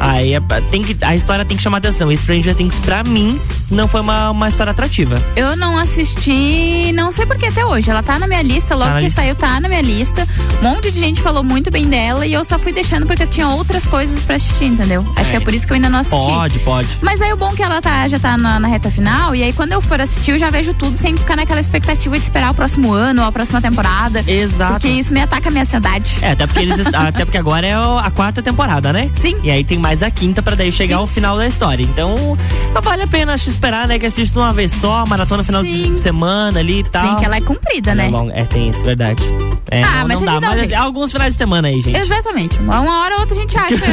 Aí 0.00 0.34
é- 0.34 0.40
tem 0.70 0.82
que, 0.82 0.96
a 1.02 1.14
história 1.14 1.44
tem 1.44 1.56
que 1.56 1.62
chamar 1.62 1.78
atenção. 1.78 2.10
E 2.10 2.16
Stranger 2.16 2.54
Things, 2.54 2.74
pra 2.80 3.02
mim, 3.04 3.38
não 3.70 3.86
foi 3.88 4.00
uma, 4.00 4.30
uma 4.30 4.48
história 4.48 4.70
atrativa. 4.70 5.20
Eu 5.36 5.56
não 5.56 5.76
assisti, 5.78 6.92
não 6.92 7.10
sei 7.10 7.26
porque 7.26 7.46
até 7.46 7.64
hoje. 7.64 7.90
Ela 7.90 8.02
tá 8.02 8.18
na 8.18 8.26
minha 8.26 8.42
lista, 8.42 8.74
logo 8.74 8.90
Tá 8.90 8.98
que 8.98 9.04
lista. 9.04 9.22
saiu, 9.22 9.34
tá 9.34 9.60
na 9.60 9.68
minha 9.68 9.82
lista. 9.82 10.26
Um 10.60 10.68
monte 10.68 10.90
de 10.90 10.98
gente 10.98 11.20
falou 11.20 11.42
muito 11.42 11.70
bem 11.70 11.86
dela 11.88 12.26
e 12.26 12.32
eu 12.32 12.44
só 12.44 12.58
fui 12.58 12.72
deixando 12.72 13.06
porque 13.06 13.22
eu 13.22 13.26
tinha 13.26 13.48
outras 13.48 13.86
coisas 13.86 14.22
pra 14.22 14.36
assistir, 14.36 14.66
entendeu? 14.66 15.04
Acho 15.16 15.30
que 15.30 15.36
é 15.36 15.40
por 15.40 15.52
isso 15.54 15.66
que 15.66 15.72
eu 15.72 15.76
ainda 15.76 15.88
não 15.90 15.98
assisti. 16.00 16.16
Pode, 16.32 16.58
pode. 16.60 16.88
Mas 17.00 17.20
aí 17.20 17.32
o 17.32 17.36
bom 17.36 17.50
é 17.50 17.54
que 17.56 17.62
ela 17.62 17.80
tá, 17.80 18.06
já 18.08 18.18
tá 18.18 18.36
na, 18.38 18.58
na 18.60 18.68
reta 18.68 18.90
final, 18.90 19.34
e 19.34 19.42
aí 19.42 19.52
quando 19.52 19.72
eu 19.72 19.80
for 19.80 20.00
assistir, 20.00 20.32
eu 20.32 20.38
já 20.42 20.50
vejo 20.50 20.74
tudo 20.74 20.96
sem 20.96 21.16
ficar 21.16 21.36
naquela 21.36 21.60
expectativa 21.60 22.18
de 22.18 22.24
esperar 22.24 22.50
o 22.50 22.54
próximo 22.54 22.92
ano 22.92 23.22
ou 23.22 23.28
a 23.28 23.30
próxima 23.30 23.60
temporada. 23.60 24.24
Exato. 24.26 24.72
Porque 24.72 24.88
isso 24.88 25.12
me 25.14 25.20
ataca 25.20 25.48
a 25.48 25.52
minha 25.52 25.62
ansiedade. 25.62 26.18
É, 26.20 26.32
até 26.32 26.46
porque 26.48 26.60
eles 26.62 26.80
até 26.92 27.24
porque 27.24 27.38
agora 27.38 27.64
é 27.64 27.74
a 27.74 28.10
quarta 28.10 28.42
temporada, 28.42 28.92
né? 28.92 29.08
Sim. 29.20 29.36
E 29.44 29.50
aí 29.52 29.62
tem 29.62 29.78
mais 29.78 30.02
a 30.02 30.10
quinta 30.10 30.42
pra 30.42 30.56
daí 30.56 30.72
chegar 30.72 30.96
ao 30.96 31.06
final 31.06 31.36
da 31.36 31.46
história. 31.46 31.84
Então, 31.84 32.36
vale 32.82 33.04
a 33.04 33.06
pena 33.06 33.36
esperar, 33.36 33.86
né? 33.86 34.00
Que 34.00 34.06
assiste 34.06 34.32
de 34.32 34.38
uma 34.38 34.52
vez 34.52 34.72
só, 34.80 35.06
maratona 35.06 35.44
final 35.44 35.62
de 35.62 35.96
semana 36.00 36.58
ali 36.58 36.80
e 36.80 36.84
tal. 36.84 37.02
Bem 37.04 37.16
que 37.16 37.24
ela 37.24 37.36
é 37.36 37.40
comprida, 37.40 37.94
né? 37.94 38.06
É, 38.06 38.10
longa- 38.10 38.32
é, 38.34 38.44
tem 38.44 38.68
isso, 38.68 38.80
verdade. 38.80 39.22
É, 39.70 39.82
Ah, 39.84 40.00
não, 40.00 40.08
mas 40.08 40.22
não 40.22 40.40
dá. 40.40 40.48
Mas 40.48 40.62
assim, 40.64 40.74
alguns 40.74 41.12
finais 41.12 41.34
de 41.34 41.38
semana 41.38 41.68
aí, 41.68 41.80
gente. 41.80 41.96
Exatamente. 41.98 42.58
Uma 42.58 43.02
hora 43.04 43.14
ou 43.14 43.20
outra 43.20 43.36
a 43.36 43.38
gente 43.40 43.56
acha. 43.56 43.84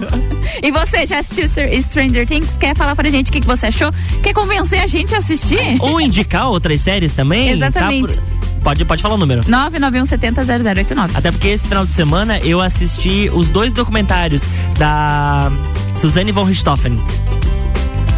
e 0.62 0.70
você, 0.70 1.06
já 1.06 1.18
assistiu 1.18 1.44
Str- 1.46 1.80
Stranger 1.82 2.26
Things? 2.26 2.56
Quer 2.58 2.74
falar 2.74 2.96
pra 2.96 3.08
gente 3.10 3.28
o 3.28 3.32
que, 3.32 3.40
que 3.40 3.46
você 3.46 3.66
achou? 3.66 3.90
Quer 4.22 4.32
convencer 4.32 4.80
a 4.80 4.86
gente 4.86 5.14
a 5.14 5.18
assistir? 5.18 5.76
Ou 5.80 5.89
indicar 5.98 6.48
outras 6.48 6.80
séries 6.82 7.14
também. 7.14 7.48
Exatamente. 7.50 8.16
tá? 8.16 8.22
Por- 8.22 8.40
Pode, 8.62 8.84
pode 8.84 9.00
falar 9.00 9.14
o 9.14 9.16
número. 9.16 9.40
991 9.48 10.04
70 10.04 10.44
0089. 10.44 11.16
Até 11.16 11.30
porque 11.32 11.48
esse 11.48 11.66
final 11.66 11.86
de 11.86 11.92
semana 11.92 12.38
eu 12.40 12.60
assisti 12.60 13.30
os 13.32 13.48
dois 13.48 13.72
documentários 13.72 14.42
da 14.78 15.50
Suzanne 15.98 16.30
von 16.30 16.44
Richthofen. 16.44 17.00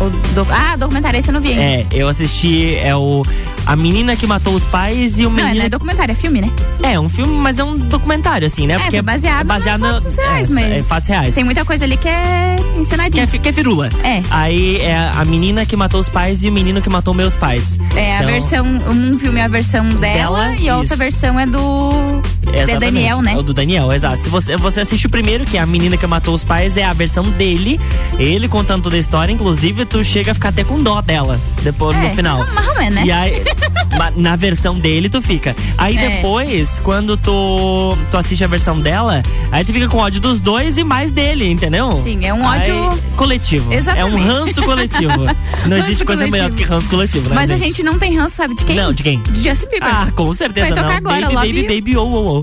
O 0.07 0.11
doc- 0.35 0.51
Ah, 0.51 0.77
documentário, 0.77 1.19
esse 1.19 1.29
eu 1.29 1.35
não 1.35 1.41
vi 1.41 1.51
ainda. 1.51 1.63
É, 1.63 1.87
eu 1.93 2.09
assisti 2.09 2.75
é 2.77 2.95
o 2.97 3.23
A 3.67 3.77
Menina 3.77 4.17
que 4.17 4.27
Matou 4.27 4.55
os 4.55 4.63
Pais 4.65 5.17
e 5.19 5.23
o 5.27 5.31
Não, 5.31 5.37
Menino. 5.37 5.55
não 5.59 5.65
é 5.65 5.69
documentário, 5.69 6.13
é 6.13 6.15
filme, 6.15 6.41
né? 6.41 6.51
É, 6.83 6.99
um 6.99 7.09
filme, 7.09 7.33
mas 7.35 7.59
é 7.59 7.65
um 7.65 7.77
documentário, 7.79 8.47
assim, 8.47 8.67
né? 8.67 8.75
É, 8.75 8.91
foi 8.91 9.03
baseado, 9.03 9.47
baseado 9.47 9.81
em 9.87 9.91
fatos 9.91 10.17
reais, 10.17 10.51
é, 10.51 10.53
mas 10.53 10.73
é, 10.73 10.83
fatos 10.83 11.09
reais. 11.09 11.35
tem 11.35 11.45
muita 11.45 11.65
coisa 11.65 11.85
ali 11.85 11.97
que 11.97 12.09
é 12.09 12.57
ensinadinha. 12.77 13.27
Que 13.27 13.37
é, 13.37 13.39
que 13.41 13.49
é 13.49 13.53
firula. 13.53 13.89
É. 14.03 14.21
Aí 14.31 14.79
é 14.79 14.97
a 15.15 15.25
menina 15.25 15.65
que 15.65 15.77
matou 15.77 16.01
os 16.01 16.09
pais 16.09 16.43
e 16.43 16.49
o 16.49 16.53
menino 16.53 16.83
que 16.83 16.91
matou 16.91 17.15
meus 17.15 17.37
pais. 17.37 17.79
É, 17.95 18.17
a 18.17 18.23
Então, 18.23 18.27
versão, 18.33 18.67
um 18.91 19.19
filme 19.19 19.39
é 19.39 19.45
a 19.45 19.49
versão 19.49 19.89
dela, 19.89 20.49
Dela, 20.49 20.57
e 20.57 20.69
a 20.69 20.77
outra 20.79 20.97
versão 20.97 21.39
é 21.39 21.47
do 21.47 22.21
de 22.43 22.59
Exatamente, 22.59 22.81
Daniel, 22.81 23.23
né? 23.23 23.33
é 23.33 23.37
O 23.37 23.43
do 23.43 23.55
Daniel, 23.55 23.93
exato. 23.93 24.19
Se 24.23 24.29
você, 24.29 24.57
você 24.57 24.81
assiste 24.81 25.07
o 25.07 25.11
primeiro, 25.11 25.45
que 25.45 25.57
é 25.57 25.61
a 25.61 25.67
menina 25.67 25.97
que 25.97 26.07
matou 26.07 26.35
os 26.35 26.45
pais, 26.45 26.77
é 26.77 26.85
a 26.85 26.93
versão 26.93 27.23
dele, 27.25 27.81
ele 28.19 28.49
contando 28.49 28.83
toda 28.83 28.97
a 28.97 28.99
história, 28.99 29.33
inclusive 29.33 29.85
tu 29.85 30.05
chega 30.05 30.33
a 30.33 30.35
ficar 30.35 30.49
até 30.51 30.65
com 30.65 30.83
dó 30.83 31.01
dela 31.01 31.41
depois 31.63 31.97
É, 31.97 32.09
no 32.09 32.15
final. 32.17 32.45
mais 32.53 32.69
ou 32.69 32.75
menos, 32.77 32.95
né? 32.97 33.03
E 33.07 33.13
aí, 33.13 33.43
na 34.17 34.37
versão 34.37 34.79
dele, 34.79 35.09
tu 35.09 35.23
fica. 35.23 35.55
Aí 35.79 35.97
É. 35.97 36.09
depois, 36.17 36.69
quando 36.83 37.17
tu, 37.17 37.97
tu 38.11 38.17
assiste 38.17 38.43
a 38.45 38.49
versão 38.49 38.79
dela, 38.81 39.23
aí 39.51 39.65
tu 39.65 39.73
fica 39.73 39.89
com 39.89 39.99
ódio 39.99 40.21
dos 40.21 40.41
dois 40.41 40.77
e 40.77 40.85
mais 40.85 41.13
dele, 41.13 41.49
entendeu? 41.49 42.01
Sim, 42.03 42.25
é 42.25 42.35
um 42.35 42.47
Aí, 42.47 42.71
ódio- 42.71 43.03
coletivo. 43.17 43.73
Exatamente. 43.73 44.01
É 44.01 44.05
um 44.21 44.27
ranço 44.27 44.63
coletivo. 44.63 45.13
Não 45.67 45.77
Ranço 45.77 45.87
existe 45.89 46.05
coisa 46.05 46.23
coletivo. 46.27 46.31
melhor 46.31 46.51
do 46.51 46.57
que 46.57 46.65
ranço 46.65 46.89
coletivo, 46.89 47.29
né? 47.29 47.35
Mas 47.37 47.51
a 47.51 47.57
gente 47.57 47.83
não 47.85 47.97
tem 47.99 48.17
ranço, 48.17 48.35
sabe 48.37 48.55
de 48.57 48.65
quem? 48.65 48.75
Não, 48.75 48.93
de 48.93 49.03
quem? 49.05 49.21
De 49.31 49.49
Justin 49.49 49.67
Bieber. 49.69 49.89
Ah, 49.89 50.11
com 50.15 50.33
certeza 50.33 50.75
Vai 50.75 50.77
tocar 50.77 50.89
não. 50.91 50.97
agora, 50.97 51.21
baby, 51.31 51.35
Love 51.35 51.47
baby, 51.47 51.61
You. 51.61 51.69
baby, 51.69 51.97
oh, 51.97 52.03
oh, 52.13 52.39
oh. 52.41 52.42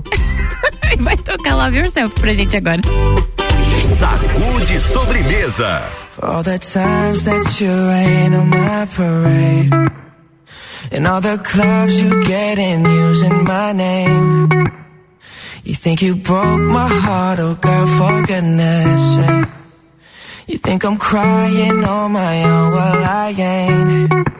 Vai 1.00 1.16
tocar 1.16 1.56
Love 1.56 1.78
Yourself 1.78 2.14
pra 2.20 2.34
gente 2.34 2.56
agora. 2.56 2.80
Sacude 3.82 4.80
sobremesa. 4.80 5.82
For 6.12 6.26
all 6.26 6.42
the 6.42 6.58
times 6.58 7.24
that 7.24 7.60
you 7.60 7.70
rain 7.70 8.34
on 8.34 8.48
my 8.48 8.86
parade. 8.96 9.70
And 10.92 11.06
all 11.06 11.20
the 11.20 11.38
clubs 11.38 12.00
you 12.00 12.24
get 12.24 12.58
in 12.58 12.84
using 12.84 13.44
my 13.44 13.72
name. 13.72 14.48
You 15.64 15.74
think 15.74 16.02
you 16.02 16.16
broke 16.16 16.60
my 16.60 16.88
heart, 16.88 17.38
oh 17.38 17.54
girl, 17.54 17.86
for 17.86 18.26
goodness 18.26 19.00
sake. 19.14 19.48
You 20.48 20.58
think 20.58 20.84
I'm 20.84 20.98
crying 20.98 21.84
on 21.84 22.12
my 22.12 22.42
own, 22.42 22.72
well 22.72 23.04
I 23.04 23.34
ain't. 23.38 24.39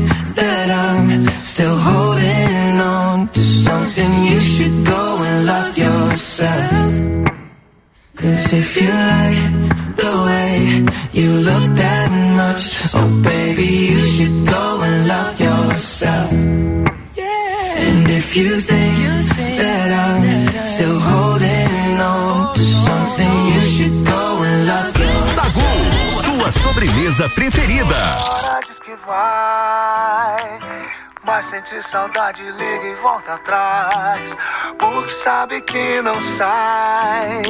that 0.35 0.69
I'm 0.69 1.27
still 1.45 1.77
holding 1.77 2.79
on 2.79 3.27
to 3.29 3.41
something, 3.41 4.11
you 4.25 4.39
should 4.41 4.85
go 4.85 5.03
and 5.27 5.45
love 5.45 5.77
yourself. 5.77 6.91
Cause 8.15 8.53
if 8.53 8.69
you 8.81 8.91
like 9.15 9.43
the 9.97 10.13
way 10.27 10.85
you 11.11 11.29
look 11.49 11.65
that 11.83 12.09
much, 12.37 12.63
oh 12.93 13.09
baby, 13.23 13.69
you 13.91 13.99
should 14.13 14.37
go 14.45 14.81
and 14.81 15.07
love 15.07 15.39
yourself. 15.39 16.31
And 17.83 18.05
if 18.11 18.37
you 18.37 18.59
think 18.59 18.97
that 19.57 19.89
I'm 20.05 20.23
still 20.67 20.99
holding 20.99 21.99
on 21.99 22.53
to 22.55 22.63
something, 22.85 23.37
you 23.53 23.61
should 23.73 23.97
go 24.05 24.21
and 24.43 24.67
love 24.67 24.93
yourself. 24.99 25.35
Sagu, 25.35 25.69
sua 26.23 26.51
sobremesa 26.51 27.27
preferida. 27.35 28.70
Que 28.91 28.97
vai, 29.07 30.59
mas 31.25 31.45
sente 31.45 31.81
saudade, 31.81 32.43
liga 32.43 32.87
e 32.87 32.95
volta 32.95 33.35
atrás. 33.35 34.35
Porque 34.77 35.11
sabe 35.13 35.61
que 35.61 36.01
não 36.01 36.19
sai. 36.19 37.41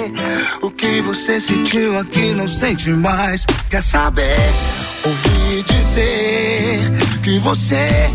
O 0.62 0.70
que 0.70 1.02
você 1.02 1.42
sentiu 1.42 1.98
aqui 1.98 2.36
não 2.36 2.48
sente 2.48 2.92
mais. 2.92 3.48
Quer 3.72 3.82
saber? 3.82 4.38
Ouvi 5.04 5.64
dizer 5.64 6.80
que 7.24 7.40
você 7.40 8.12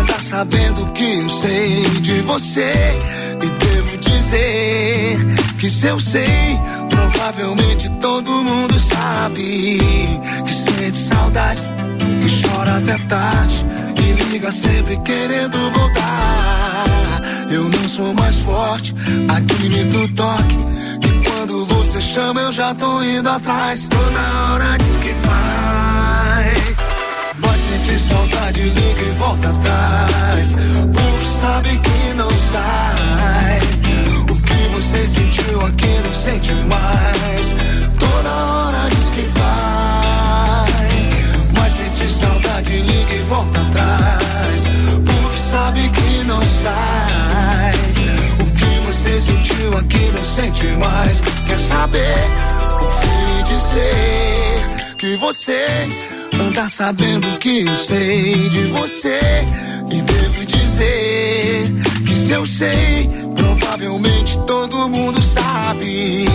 anda 0.00 0.18
sabendo 0.22 0.90
que 0.92 1.18
eu 1.18 1.28
sei 1.28 1.84
de 2.00 2.22
você. 2.22 2.72
E 3.42 3.50
devo 3.50 3.98
dizer 3.98 5.18
que 5.58 5.68
se 5.68 5.88
eu 5.88 6.00
sei, 6.00 6.58
provavelmente 6.88 7.90
todo 8.00 8.30
mundo 8.30 8.80
sabe 8.80 9.78
que 10.46 10.54
sente 10.54 10.96
saudade 10.96 11.81
até 12.82 12.98
tarde 13.06 13.64
e 13.98 14.22
liga 14.24 14.50
sempre 14.50 14.96
querendo 14.98 15.56
voltar. 15.72 17.22
Eu 17.50 17.68
não 17.68 17.88
sou 17.88 18.12
mais 18.14 18.38
forte, 18.38 18.94
admito 19.28 19.98
o 19.98 20.08
toque. 20.08 20.56
E 21.06 21.24
quando 21.24 21.64
você 21.66 22.00
chama, 22.00 22.40
eu 22.40 22.52
já 22.52 22.74
tô 22.74 23.02
indo 23.02 23.28
atrás. 23.28 23.88
Toda 23.88 24.52
hora 24.52 24.76
diz 24.78 24.96
que 24.96 25.12
vai. 25.26 26.54
Vai 27.38 27.58
sentir 27.58 27.98
saudade, 28.00 28.62
liga 28.62 29.02
e 29.02 29.10
volta 29.12 29.48
atrás. 29.48 30.52
Porque 30.92 31.12
sabe 31.40 31.68
que 31.78 32.14
não 32.14 32.30
sai. 32.30 33.60
O 34.30 34.34
que 34.34 34.74
você 34.74 35.06
sentiu 35.06 35.66
aqui 35.66 36.00
não 36.04 36.14
sente 36.14 36.52
mais. 36.54 37.54
Toda 37.98 38.30
hora 38.30 38.88
diz 38.90 39.10
que 39.10 39.22
vai. 39.38 39.81
Liga 42.82 43.14
e 43.14 43.22
volta 43.22 43.60
atrás. 43.60 44.64
Porque 45.04 45.38
sabe 45.38 45.80
que 45.88 46.24
não 46.24 46.42
sai. 46.42 47.74
O 48.40 48.56
que 48.56 48.86
você 48.86 49.20
sentiu 49.20 49.76
aqui 49.78 50.12
não 50.12 50.24
sente 50.24 50.66
mais. 50.78 51.20
Quer 51.46 51.60
saber? 51.60 52.30
Ouvi 52.80 53.42
dizer 53.44 54.96
que 54.96 55.16
você 55.16 55.66
anda 56.40 56.68
sabendo 56.68 57.38
que 57.38 57.66
eu 57.66 57.76
sei 57.76 58.48
de 58.48 58.64
você. 58.64 59.20
E 59.90 60.00
devo 60.00 60.46
dizer 60.46 61.72
que 62.06 62.14
se 62.14 62.30
eu 62.30 62.46
sei, 62.46 63.08
provavelmente 63.34 64.38
todo 64.46 64.88
mundo 64.88 65.22
sabe 65.22 66.26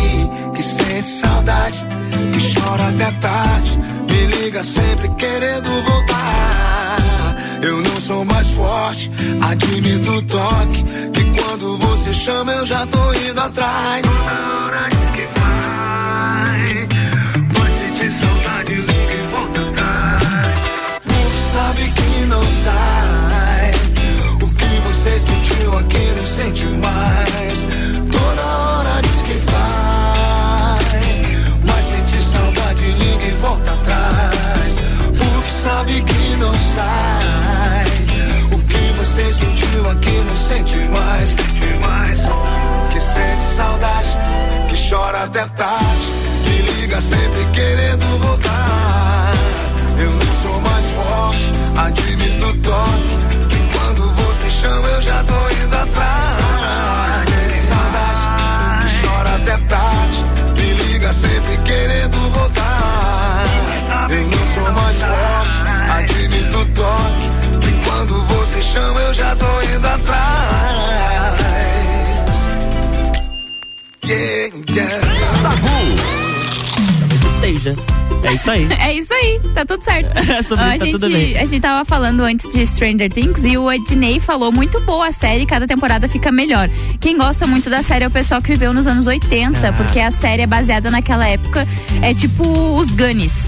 que 0.55 0.63
sente 0.63 1.07
saudade, 1.07 1.85
que 2.33 2.59
chora 2.59 2.87
até 2.89 3.11
tarde, 3.19 3.79
me 4.09 4.25
liga 4.37 4.63
sempre 4.63 5.09
querendo 5.17 5.69
voltar. 5.83 6.16
Sou 8.07 8.23
mais 8.23 8.47
forte, 8.51 9.11
admito 9.41 10.11
o 10.13 10.21
toque, 10.21 10.81
que 11.11 11.25
quando 11.41 11.75
você 11.75 12.13
chama 12.13 12.53
eu 12.53 12.65
já 12.65 12.85
tô 12.87 13.13
indo 13.15 13.37
atrás. 13.37 14.01
Toda 14.01 14.63
hora 14.63 14.87
diz 14.89 15.09
que 15.09 15.27
vai, 15.37 16.87
mas 17.53 17.73
sente 17.73 18.09
saudade, 18.09 18.75
liga 18.75 19.13
e 19.13 19.27
volta 19.29 19.59
atrás. 19.59 20.61
Porque 21.03 21.37
sabe 21.51 21.91
que 21.91 22.25
não 22.27 22.43
sai. 22.63 23.71
O 24.41 24.47
que 24.55 24.87
você 24.87 25.19
sentiu 25.19 25.77
aqui 25.77 26.13
não 26.15 26.25
sente 26.25 26.65
mais. 26.77 27.67
Toda 28.09 28.41
hora 28.41 29.01
diz 29.01 29.21
que 29.23 29.33
vai. 29.51 30.79
Mas 31.65 31.85
sente 31.85 32.23
saudade, 32.23 32.85
liga 32.85 33.25
e 33.25 33.31
volta 33.31 33.69
atrás. 33.73 34.77
Porque 35.07 35.49
sabe 35.49 36.01
que 36.03 36.37
não 36.37 36.53
sai. 36.53 37.16
Você 39.17 39.33
sentiu 39.33 39.89
aqui 39.89 40.11
não 40.27 40.37
sente 40.37 40.77
mais. 40.91 41.33
Que 42.91 42.99
sente 42.99 43.41
saudade, 43.41 44.09
que 44.69 44.89
chora 44.89 45.23
até 45.23 45.43
tarde. 45.47 46.11
Que 46.43 46.61
liga 46.61 47.01
sempre 47.01 47.43
querendo 47.51 48.19
voltar. 48.19 48.66
Aí. 78.57 78.67
É 78.87 78.93
isso 78.93 79.13
aí, 79.13 79.39
tá 79.53 79.65
tudo 79.65 79.83
certo. 79.83 80.09
Sobre 80.47 80.63
a, 80.63 80.69
isso 80.75 80.79
tá 80.79 80.85
gente, 80.85 80.91
tudo 80.99 81.09
bem. 81.09 81.37
a 81.37 81.45
gente 81.45 81.59
tava 81.61 81.83
falando 81.85 82.21
antes 82.21 82.49
de 82.49 82.65
Stranger 82.65 83.11
Things 83.11 83.43
e 83.43 83.57
o 83.57 83.71
Ednei 83.71 84.19
falou 84.19 84.51
muito 84.51 84.79
boa 84.81 85.07
a 85.07 85.11
série, 85.11 85.45
cada 85.45 85.67
temporada 85.67 86.07
fica 86.07 86.31
melhor. 86.31 86.69
Quem 86.99 87.17
gosta 87.17 87.45
muito 87.47 87.69
da 87.69 87.81
série 87.83 88.05
é 88.05 88.07
o 88.07 88.11
pessoal 88.11 88.41
que 88.41 88.49
viveu 88.49 88.73
nos 88.73 88.87
anos 88.87 89.05
80, 89.07 89.67
Ah. 89.69 89.73
porque 89.73 89.99
a 89.99 90.11
série 90.11 90.41
é 90.43 90.47
baseada 90.47 90.89
naquela 90.91 91.27
época, 91.27 91.67
é 92.01 92.13
tipo 92.13 92.43
os 92.77 92.91
Gunis. 92.91 93.46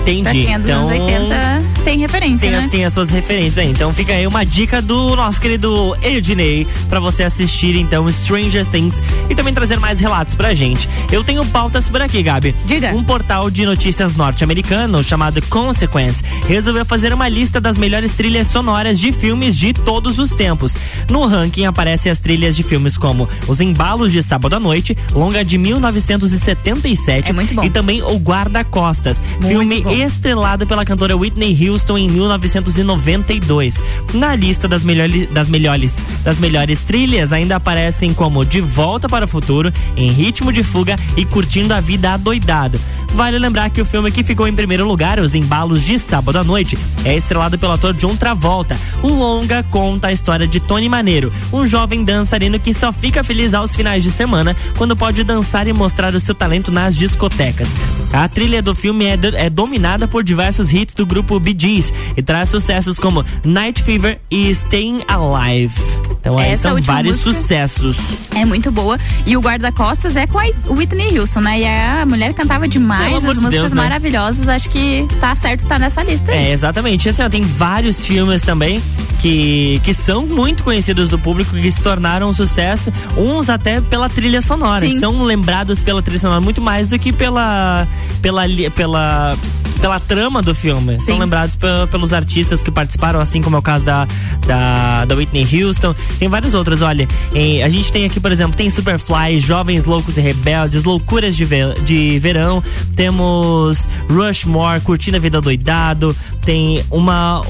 Entendi. 0.00 0.46
É 0.46 0.52
então, 0.52 0.88
anos 0.88 1.00
80, 1.00 1.62
tem 1.84 1.98
referência, 1.98 2.50
tem, 2.50 2.60
né? 2.60 2.68
tem 2.70 2.84
as 2.84 2.92
suas 2.92 3.10
referências 3.10 3.58
aí. 3.58 3.70
Então 3.70 3.92
fica 3.92 4.12
aí 4.12 4.26
uma 4.26 4.44
dica 4.44 4.80
do 4.82 5.14
nosso 5.16 5.40
querido 5.40 5.96
Ednei 6.02 6.66
pra 6.88 7.00
você 7.00 7.22
assistir 7.22 7.76
então 7.76 8.10
Stranger 8.10 8.64
Things 8.66 9.00
e 9.28 9.34
também 9.34 9.52
trazer 9.54 9.78
mais 9.78 10.00
relatos 10.00 10.34
pra 10.34 10.54
gente. 10.54 10.88
Eu 11.12 11.22
tenho 11.22 11.44
pautas 11.46 11.86
por 11.86 12.00
aqui, 12.02 12.22
Gabi. 12.22 12.54
Diga. 12.64 12.92
Um 12.94 13.02
portal 13.04 13.50
de 13.50 13.64
notícias 13.66 14.16
norte-americano 14.16 15.02
chamado 15.04 15.40
Consequence 15.42 16.22
resolveu 16.48 16.84
fazer 16.84 17.12
uma 17.12 17.28
lista 17.28 17.60
das 17.60 17.76
melhores 17.78 18.12
trilhas 18.14 18.46
sonoras 18.48 18.98
de 18.98 19.12
filmes 19.12 19.56
de 19.56 19.72
todos 19.72 20.18
os 20.18 20.30
tempos. 20.30 20.74
No 21.10 21.26
ranking 21.26 21.66
aparecem 21.66 22.10
as 22.10 22.18
trilhas 22.18 22.56
de 22.56 22.62
filmes 22.62 22.96
como 22.96 23.28
Os 23.46 23.60
Embalos 23.60 24.12
de 24.12 24.22
Sábado 24.22 24.56
à 24.56 24.60
Noite, 24.60 24.96
longa 25.12 25.44
de 25.44 25.58
1977, 25.58 27.30
É 27.30 27.32
muito 27.32 27.54
bom. 27.54 27.64
e 27.64 27.70
também 27.70 28.02
O 28.02 28.16
Guarda-Costas, 28.18 29.20
filme 29.40 29.83
estrelado 29.92 30.66
pela 30.66 30.84
cantora 30.84 31.16
Whitney 31.16 31.68
Houston 31.68 31.98
em 31.98 32.08
1992. 32.08 33.74
Na 34.12 34.34
lista 34.34 34.66
das 34.68 34.82
melhores, 34.82 35.28
das 35.30 35.48
melhores, 35.48 35.94
das 36.22 36.38
melhores 36.38 36.80
trilhas 36.80 37.32
ainda 37.32 37.56
aparecem 37.56 38.14
como 38.14 38.44
De 38.44 38.60
Volta 38.60 39.08
para 39.08 39.24
o 39.24 39.28
Futuro, 39.28 39.72
Em 39.96 40.10
Ritmo 40.10 40.52
de 40.52 40.62
Fuga 40.62 40.96
e 41.16 41.24
Curtindo 41.24 41.74
a 41.74 41.80
Vida 41.80 42.12
Adoidado. 42.12 42.80
Vale 43.14 43.38
lembrar 43.38 43.70
que 43.70 43.80
o 43.80 43.84
filme 43.84 44.10
que 44.10 44.24
ficou 44.24 44.48
em 44.48 44.52
primeiro 44.52 44.84
lugar, 44.86 45.20
Os 45.20 45.36
Embalos 45.36 45.84
de 45.84 46.00
Sábado 46.00 46.36
à 46.36 46.42
Noite, 46.42 46.76
é 47.04 47.14
estrelado 47.16 47.56
pelo 47.56 47.72
ator 47.72 47.94
John 47.94 48.16
Travolta. 48.16 48.76
O 49.04 49.08
longa 49.08 49.62
conta 49.62 50.08
a 50.08 50.12
história 50.12 50.48
de 50.48 50.58
Tony 50.58 50.88
Maneiro, 50.88 51.32
um 51.52 51.64
jovem 51.64 52.02
dançarino 52.02 52.58
que 52.58 52.74
só 52.74 52.92
fica 52.92 53.22
feliz 53.22 53.54
aos 53.54 53.72
finais 53.72 54.02
de 54.02 54.10
semana 54.10 54.56
quando 54.76 54.96
pode 54.96 55.22
dançar 55.22 55.68
e 55.68 55.72
mostrar 55.72 56.12
o 56.12 56.20
seu 56.20 56.34
talento 56.34 56.72
nas 56.72 56.96
discotecas. 56.96 57.68
A 58.14 58.28
trilha 58.28 58.62
do 58.62 58.74
filme 58.74 59.04
é, 59.06 59.16
do- 59.16 59.36
é 59.36 59.50
dominada 59.50 60.06
por 60.06 60.22
diversos 60.22 60.72
hits 60.72 60.94
do 60.94 61.04
grupo 61.04 61.38
Bee 61.40 61.56
Gees 61.58 61.92
e 62.16 62.22
traz 62.22 62.48
sucessos 62.48 62.96
como 62.98 63.24
Night 63.44 63.82
Fever 63.82 64.20
e 64.30 64.50
Staying 64.50 65.02
Alive. 65.08 65.74
Então 66.20 66.38
aí 66.38 66.52
Essa 66.52 66.70
são 66.70 66.80
vários 66.82 67.20
sucessos. 67.20 67.96
É 68.34 68.44
muito 68.44 68.70
boa. 68.70 68.98
E 69.26 69.36
o 69.36 69.40
guarda-costas 69.40 70.16
é 70.16 70.26
com 70.26 70.38
a 70.38 70.44
Whitney 70.68 71.18
Houston, 71.18 71.40
né? 71.40 71.60
E 71.60 71.66
a 71.66 72.06
mulher 72.06 72.32
cantava 72.34 72.66
demais, 72.68 73.06
Pelo 73.06 73.16
as 73.16 73.24
músicas 73.24 73.50
Deus, 73.50 73.72
né? 73.72 73.82
maravilhosas. 73.82 74.48
Acho 74.48 74.70
que 74.70 75.06
tá 75.20 75.34
certo, 75.34 75.66
tá 75.66 75.78
nessa 75.78 76.02
lista 76.02 76.30
aí. 76.32 76.38
É, 76.38 76.52
exatamente. 76.52 77.08
Assim, 77.08 77.22
ó, 77.22 77.28
tem 77.28 77.42
vários 77.42 77.98
filmes 78.06 78.42
também 78.42 78.80
que, 79.20 79.80
que 79.84 79.94
são 79.94 80.26
muito 80.26 80.62
conhecidos 80.62 81.10
do 81.10 81.18
público, 81.18 81.54
que 81.56 81.70
se 81.70 81.82
tornaram 81.82 82.28
um 82.28 82.32
sucesso, 82.32 82.92
uns 83.16 83.48
até 83.48 83.80
pela 83.80 84.08
trilha 84.08 84.40
sonora. 84.42 84.84
Sim. 84.84 85.00
São 85.00 85.22
lembrados 85.22 85.78
pela 85.80 86.02
trilha 86.02 86.20
sonora 86.20 86.40
muito 86.40 86.60
mais 86.60 86.88
do 86.88 86.98
que 86.98 87.12
pela 87.12 87.86
pela 88.20 88.42
pela 88.74 89.36
pela 89.80 90.00
trama 90.00 90.40
do 90.40 90.54
filme. 90.54 90.94
São 91.00 91.14
Sim. 91.16 91.20
lembrados 91.20 91.56
pe- 91.56 91.66
pelos 91.90 92.14
artistas 92.14 92.62
que 92.62 92.70
participaram, 92.70 93.20
assim 93.20 93.42
como 93.42 93.56
é 93.56 93.58
o 93.58 93.62
caso 93.62 93.84
da, 93.84 94.06
da, 94.46 95.04
da 95.04 95.14
Whitney 95.14 95.46
Houston. 95.62 95.94
Tem 96.18 96.26
vários 96.26 96.54
outros, 96.54 96.80
olha. 96.80 97.06
em- 97.34 97.62
a 97.62 97.68
gente 97.68 97.92
tem 97.92 98.06
aqui, 98.06 98.18
por 98.18 98.32
exemplo, 98.32 98.56
tem 98.56 98.70
Superfly, 98.70 99.40
Jovens 99.40 99.84
Loucos 99.84 100.16
e 100.16 100.22
Rebeldes, 100.22 100.84
Loucuras 100.84 101.36
de, 101.36 101.44
ve- 101.44 101.74
de 101.84 102.18
Verão. 102.18 102.62
Temos 102.96 103.80
Rushmore, 104.08 104.80
Curtindo 104.80 105.18
a 105.18 105.20
Vida 105.20 105.38
Doidado. 105.40 106.16
Tem 106.40 106.82
uma. 106.90 107.42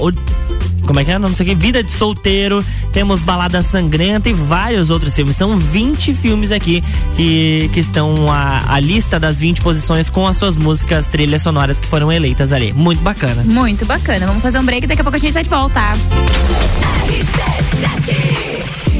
Como 0.85 0.99
é 0.99 1.05
que 1.05 1.11
é? 1.11 1.19
Não 1.19 1.29
sei 1.29 1.45
o 1.45 1.49
que. 1.49 1.55
Vida 1.55 1.83
de 1.83 1.91
Solteiro. 1.91 2.63
Temos 2.91 3.19
Balada 3.21 3.61
Sangrenta 3.61 4.29
e 4.29 4.33
vários 4.33 4.89
outros 4.89 5.13
filmes. 5.13 5.35
São 5.35 5.57
20 5.57 6.13
filmes 6.13 6.51
aqui 6.51 6.83
que, 7.15 7.69
que 7.73 7.79
estão 7.79 8.31
a, 8.31 8.73
a 8.73 8.79
lista 8.79 9.19
das 9.19 9.39
20 9.39 9.61
posições 9.61 10.09
com 10.09 10.27
as 10.27 10.37
suas 10.37 10.55
músicas, 10.55 11.07
trilhas 11.07 11.41
sonoras 11.41 11.79
que 11.79 11.87
foram 11.87 12.11
eleitas 12.11 12.51
ali. 12.51 12.73
Muito 12.73 13.01
bacana. 13.01 13.43
Muito 13.43 13.85
bacana. 13.85 14.25
Vamos 14.25 14.41
fazer 14.41 14.59
um 14.59 14.65
break, 14.65 14.87
daqui 14.87 15.01
a 15.01 15.03
pouco 15.03 15.15
a 15.15 15.19
gente 15.19 15.33
tá 15.33 15.41
de 15.41 15.49
volta. 15.49 15.81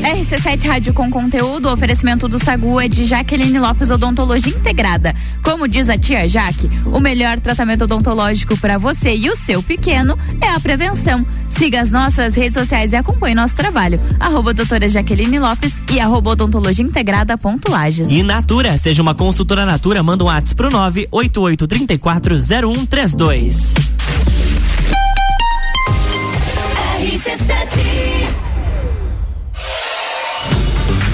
RC7 0.05 0.67
Rádio 0.67 0.93
com 0.93 1.09
conteúdo, 1.09 1.67
oferecimento 1.67 2.27
do 2.27 2.37
Sagu 2.37 2.79
é 2.79 2.87
de 2.87 3.05
Jaqueline 3.05 3.57
Lopes 3.57 3.89
Odontologia 3.89 4.53
Integrada. 4.53 5.15
Como 5.41 5.67
diz 5.67 5.89
a 5.89 5.97
tia 5.97 6.29
Jaque, 6.29 6.69
o 6.85 6.99
melhor 6.99 7.39
tratamento 7.39 7.85
odontológico 7.85 8.55
para 8.57 8.77
você 8.77 9.15
e 9.15 9.31
o 9.31 9.35
seu 9.35 9.63
pequeno 9.63 10.15
é 10.39 10.47
a 10.47 10.59
prevenção. 10.59 11.25
Siga 11.49 11.81
as 11.81 11.89
nossas 11.89 12.35
redes 12.35 12.53
sociais 12.53 12.93
e 12.93 12.95
acompanhe 12.95 13.33
nosso 13.33 13.55
trabalho. 13.55 13.99
Arroba 14.19 14.53
doutora 14.53 14.87
Jaqueline 14.87 15.39
Lopes 15.39 15.73
e 15.91 15.99
arroba 15.99 16.29
odontologia 16.31 16.85
integrada 16.85 17.35
ponto 17.35 17.71
Lages. 17.71 18.07
E 18.07 18.21
Natura, 18.21 18.77
seja 18.77 19.01
uma 19.01 19.15
consultora 19.15 19.65
Natura, 19.65 20.03
manda 20.03 20.23
um 20.23 20.27
WhatsApp 20.27 20.55
pro 20.55 20.69
988340132. 20.69 23.55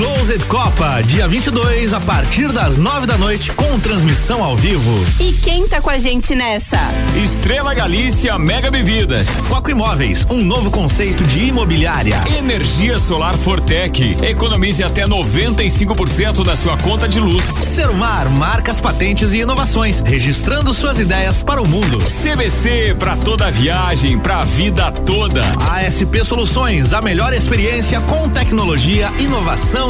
Closed 0.00 0.46
Copa, 0.46 1.02
dia 1.02 1.28
22, 1.28 1.92
a 1.92 2.00
partir 2.00 2.50
das 2.52 2.78
9 2.78 3.06
da 3.06 3.18
noite, 3.18 3.52
com 3.52 3.78
transmissão 3.78 4.42
ao 4.42 4.56
vivo. 4.56 4.90
E 5.20 5.34
quem 5.34 5.68
tá 5.68 5.78
com 5.78 5.90
a 5.90 5.98
gente 5.98 6.34
nessa? 6.34 6.78
Estrela 7.22 7.74
Galícia 7.74 8.38
Mega 8.38 8.70
Bebidas. 8.70 9.28
Foco 9.28 9.70
Imóveis, 9.70 10.26
um 10.30 10.42
novo 10.42 10.70
conceito 10.70 11.22
de 11.24 11.48
imobiliária. 11.48 12.24
Energia 12.38 12.98
Solar 12.98 13.36
Fortec. 13.36 14.16
Economize 14.24 14.82
até 14.82 15.06
95% 15.06 16.44
da 16.44 16.56
sua 16.56 16.78
conta 16.78 17.06
de 17.06 17.20
luz. 17.20 17.44
Serumar, 17.44 18.26
marcas, 18.30 18.80
patentes 18.80 19.34
e 19.34 19.40
inovações, 19.40 20.00
registrando 20.00 20.72
suas 20.72 20.98
ideias 20.98 21.42
para 21.42 21.60
o 21.60 21.68
mundo. 21.68 21.98
CBC 21.98 22.96
para 22.98 23.16
toda 23.16 23.48
a 23.48 23.50
viagem, 23.50 24.18
pra 24.18 24.44
vida 24.44 24.90
toda. 24.92 25.44
ASP 25.70 26.24
Soluções, 26.24 26.94
a 26.94 27.02
melhor 27.02 27.34
experiência 27.34 28.00
com 28.00 28.30
tecnologia, 28.30 29.12
inovação 29.18 29.89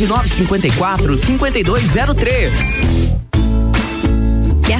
9954 0.07 1.17
5203. 1.17 3.20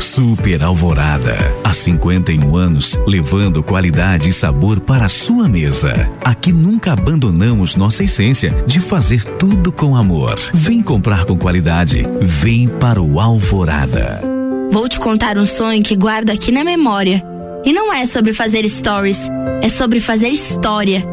Super 0.00 0.62
Alvorada. 0.62 1.36
Há 1.62 1.72
51 1.72 2.56
anos, 2.56 2.98
levando 3.06 3.62
qualidade 3.62 4.28
e 4.28 4.32
sabor 4.32 4.80
para 4.80 5.06
a 5.06 5.08
sua 5.08 5.48
mesa. 5.48 6.10
Aqui 6.24 6.52
nunca 6.52 6.92
abandonamos 6.92 7.76
nossa 7.76 8.04
essência 8.04 8.50
de 8.66 8.80
fazer 8.80 9.24
tudo 9.24 9.72
com 9.72 9.96
amor. 9.96 10.38
Vem 10.52 10.82
comprar 10.82 11.24
com 11.24 11.36
qualidade. 11.36 12.04
Vem 12.20 12.68
para 12.68 13.00
o 13.00 13.20
Alvorada. 13.20 14.22
Vou 14.70 14.88
te 14.88 14.98
contar 14.98 15.38
um 15.38 15.46
sonho 15.46 15.82
que 15.82 15.96
guardo 15.96 16.30
aqui 16.30 16.50
na 16.50 16.64
memória. 16.64 17.24
E 17.64 17.72
não 17.72 17.92
é 17.92 18.04
sobre 18.06 18.32
fazer 18.32 18.68
stories, 18.68 19.18
é 19.62 19.68
sobre 19.68 20.00
fazer 20.00 20.28
história. 20.28 21.04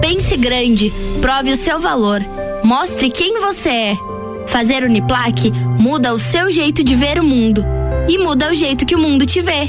Pense 0.00 0.36
grande, 0.36 0.92
prove 1.20 1.52
o 1.52 1.56
seu 1.56 1.80
valor, 1.80 2.20
mostre 2.64 3.10
quem 3.10 3.40
você 3.40 3.68
é. 3.68 3.96
Fazer 4.46 4.82
Uniplaque 4.82 5.50
muda 5.78 6.14
o 6.14 6.18
seu 6.18 6.50
jeito 6.50 6.82
de 6.82 6.94
ver 6.94 7.20
o 7.20 7.24
mundo 7.24 7.77
e 8.08 8.18
muda 8.18 8.50
o 8.50 8.54
jeito 8.54 8.86
que 8.86 8.96
o 8.96 8.98
mundo 8.98 9.26
te 9.26 9.42
vê. 9.42 9.68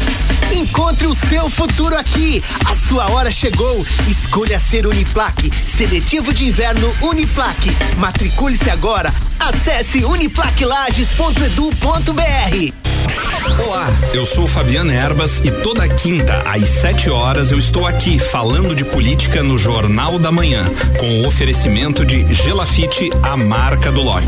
Encontre 0.53 1.05
o 1.05 1.13
seu 1.13 1.49
futuro 1.49 1.97
aqui. 1.97 2.41
A 2.65 2.75
sua 2.75 3.11
hora 3.11 3.31
chegou. 3.31 3.85
Escolha 4.07 4.57
ser 4.57 4.87
Uniplaque. 4.87 5.51
Seletivo 5.65 6.33
de 6.33 6.47
inverno 6.47 6.91
Uniplaque. 7.01 7.71
Matricule-se 7.97 8.69
agora. 8.69 9.13
Acesse 9.39 10.03
uniplaquilages.edu.br. 10.03 12.73
Olá, 13.65 13.87
eu 14.13 14.25
sou 14.25 14.47
Fabiana 14.47 14.93
Erbas 14.93 15.39
e 15.43 15.51
toda 15.51 15.87
quinta 15.87 16.43
às 16.45 16.67
7 16.67 17.09
horas 17.09 17.51
eu 17.51 17.57
estou 17.57 17.85
aqui 17.85 18.19
falando 18.19 18.75
de 18.75 18.85
política 18.85 19.43
no 19.43 19.57
Jornal 19.57 20.19
da 20.19 20.31
Manhã, 20.31 20.65
com 20.99 21.21
o 21.21 21.27
oferecimento 21.27 22.05
de 22.05 22.25
Gelafite, 22.33 23.09
a 23.23 23.35
marca 23.35 23.91
do 23.91 24.01
lote. 24.01 24.27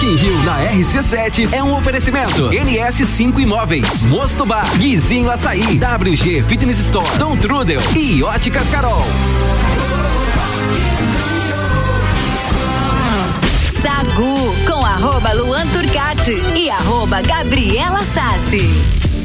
Rock 0.00 0.06
in 0.06 0.16
Rio 0.16 0.44
na 0.44 0.58
RC7 0.62 1.52
é 1.52 1.62
um 1.62 1.76
oferecimento. 1.76 2.48
NS5 2.48 3.38
Imóveis, 3.38 4.06
Mosto 4.06 4.46
Bar, 4.46 4.64
Guizinho 4.78 5.30
Açaí, 5.30 5.78
WG 5.78 6.42
Fitness 6.44 6.78
Store, 6.80 7.18
Dom 7.18 7.36
Trudel 7.36 7.82
e 7.94 8.22
Óticas 8.22 8.66
Carol. 8.70 9.04
Sagu 13.82 14.54
com 14.66 14.86
arroba 14.86 15.34
Luan 15.34 15.66
Turcati 15.66 16.40
e 16.56 16.70
arroba 16.70 17.20
Gabriela 17.20 18.00
Sassi. 18.14 18.70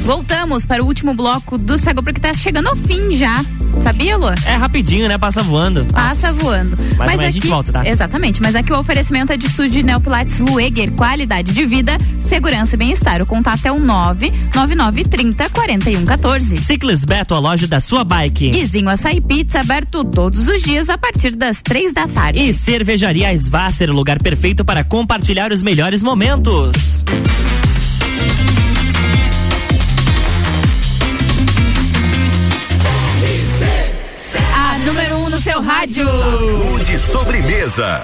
Voltamos 0.03 0.65
para 0.65 0.83
o 0.83 0.85
último 0.85 1.13
bloco 1.13 1.57
do 1.57 1.77
Sagu, 1.77 2.03
porque 2.03 2.19
tá 2.19 2.33
chegando 2.33 2.67
ao 2.67 2.75
fim 2.75 3.15
já. 3.15 3.41
Sabia, 3.83 4.17
Lu? 4.17 4.27
É 4.45 4.55
rapidinho, 4.55 5.07
né? 5.07 5.17
Passa 5.17 5.41
voando. 5.41 5.85
Passa 5.85 6.31
voando. 6.33 6.77
Mas 6.97 7.13
amanhã 7.13 7.29
a 7.29 7.31
gente 7.31 7.47
volta, 7.47 7.71
tá? 7.71 7.87
Exatamente, 7.87 8.41
mas 8.41 8.55
aqui 8.55 8.71
o 8.71 8.79
oferecimento 8.79 9.31
é 9.31 9.37
de 9.37 9.47
de 9.69 9.83
Neopilates 9.83 10.39
Lueger, 10.39 10.91
qualidade 10.91 11.53
de 11.53 11.65
vida, 11.65 11.97
segurança 12.19 12.75
e 12.75 12.77
bem-estar. 12.77 13.21
O 13.21 13.25
contato 13.25 13.65
é 13.65 13.71
o 13.71 13.79
99930 13.79 15.49
4114. 15.49 16.57
Ciclis 16.57 17.05
Beto, 17.05 17.33
a 17.33 17.39
loja 17.39 17.67
da 17.67 17.79
sua 17.79 18.03
bike. 18.03 18.49
Guizinho 18.51 18.89
Açaí 18.89 19.21
Pizza, 19.21 19.61
aberto 19.61 20.03
todos 20.03 20.47
os 20.47 20.61
dias 20.61 20.89
a 20.89 20.97
partir 20.97 21.35
das 21.35 21.61
três 21.61 21.93
da 21.93 22.07
tarde. 22.07 22.39
E 22.39 22.53
Cervejaria 22.53 23.33
Svasser, 23.33 23.89
o 23.89 23.93
lugar 23.93 24.21
perfeito 24.21 24.65
para 24.65 24.83
compartilhar 24.83 25.51
os 25.51 25.61
melhores 25.61 26.03
momentos. 26.03 26.73
Rádio. 35.65 36.05
De 36.83 36.99
sobremesa. 36.99 38.03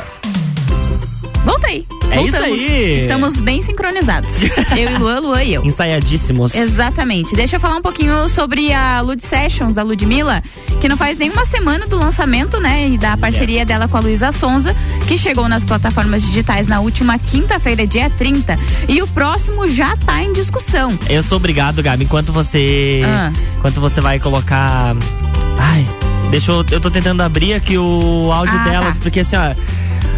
Voltei. 1.45 1.86
É 2.09 2.22
isso 2.22 2.32
Voltamos. 2.32 2.59
aí. 2.59 2.97
Estamos 2.97 3.41
bem 3.41 3.62
sincronizados. 3.62 4.34
eu 4.76 4.89
e 4.91 4.97
Luan, 4.97 5.20
Luan 5.20 5.43
e 5.43 5.53
eu. 5.53 5.64
Ensaiadíssimos. 5.64 6.55
Exatamente. 6.55 7.36
Deixa 7.36 7.57
eu 7.57 7.59
falar 7.59 7.76
um 7.76 7.82
pouquinho 7.82 8.28
sobre 8.30 8.74
a 8.74 9.01
Lud 9.01 9.24
Sessions 9.24 9.74
da 9.74 9.84
Ludmilla, 9.84 10.41
que 10.80 10.89
não 10.89 10.97
faz 10.97 11.20
nenhuma 11.20 11.45
semana 11.45 11.86
do 11.86 11.97
lançamento, 11.97 12.59
né? 12.59 12.89
E 12.89 12.97
da 12.97 13.16
parceria 13.16 13.64
dela 13.64 13.88
com 13.88 13.95
a 13.95 13.99
Luísa 13.99 14.32
Sonza, 14.32 14.76
que 15.07 15.18
chegou 15.18 15.47
nas 15.47 15.64
plataformas 15.64 16.24
digitais 16.24 16.66
na 16.66 16.80
última 16.80 17.20
quinta-feira, 17.20 17.86
dia 17.86 18.09
30. 18.09 18.57
E 18.89 19.01
o 19.03 19.07
próximo 19.07 19.70
já 19.70 19.95
tá 19.97 20.24
em 20.24 20.34
discussão. 20.34 20.97
Eu 21.07 21.22
sou 21.22 21.38
obrigado, 21.38 21.84
Gabi, 21.84 22.05
enquanto 22.05 22.34
você. 22.34 23.01
Ah. 23.05 23.32
Enquanto 23.57 23.80
você 23.80 24.01
vai 24.01 24.20
colocar. 24.20 24.95
Ai, 25.59 25.86
deixa 26.32 26.51
eu. 26.51 26.65
Eu 26.71 26.79
tô 26.82 26.89
tentando 26.89 27.21
abrir 27.21 27.53
aqui 27.53 27.77
o 27.77 28.32
áudio 28.32 28.55
Ah, 28.57 28.63
delas, 28.63 28.97
tá. 28.97 29.03
porque 29.03 29.19
assim, 29.19 29.36
ó. 29.36 29.53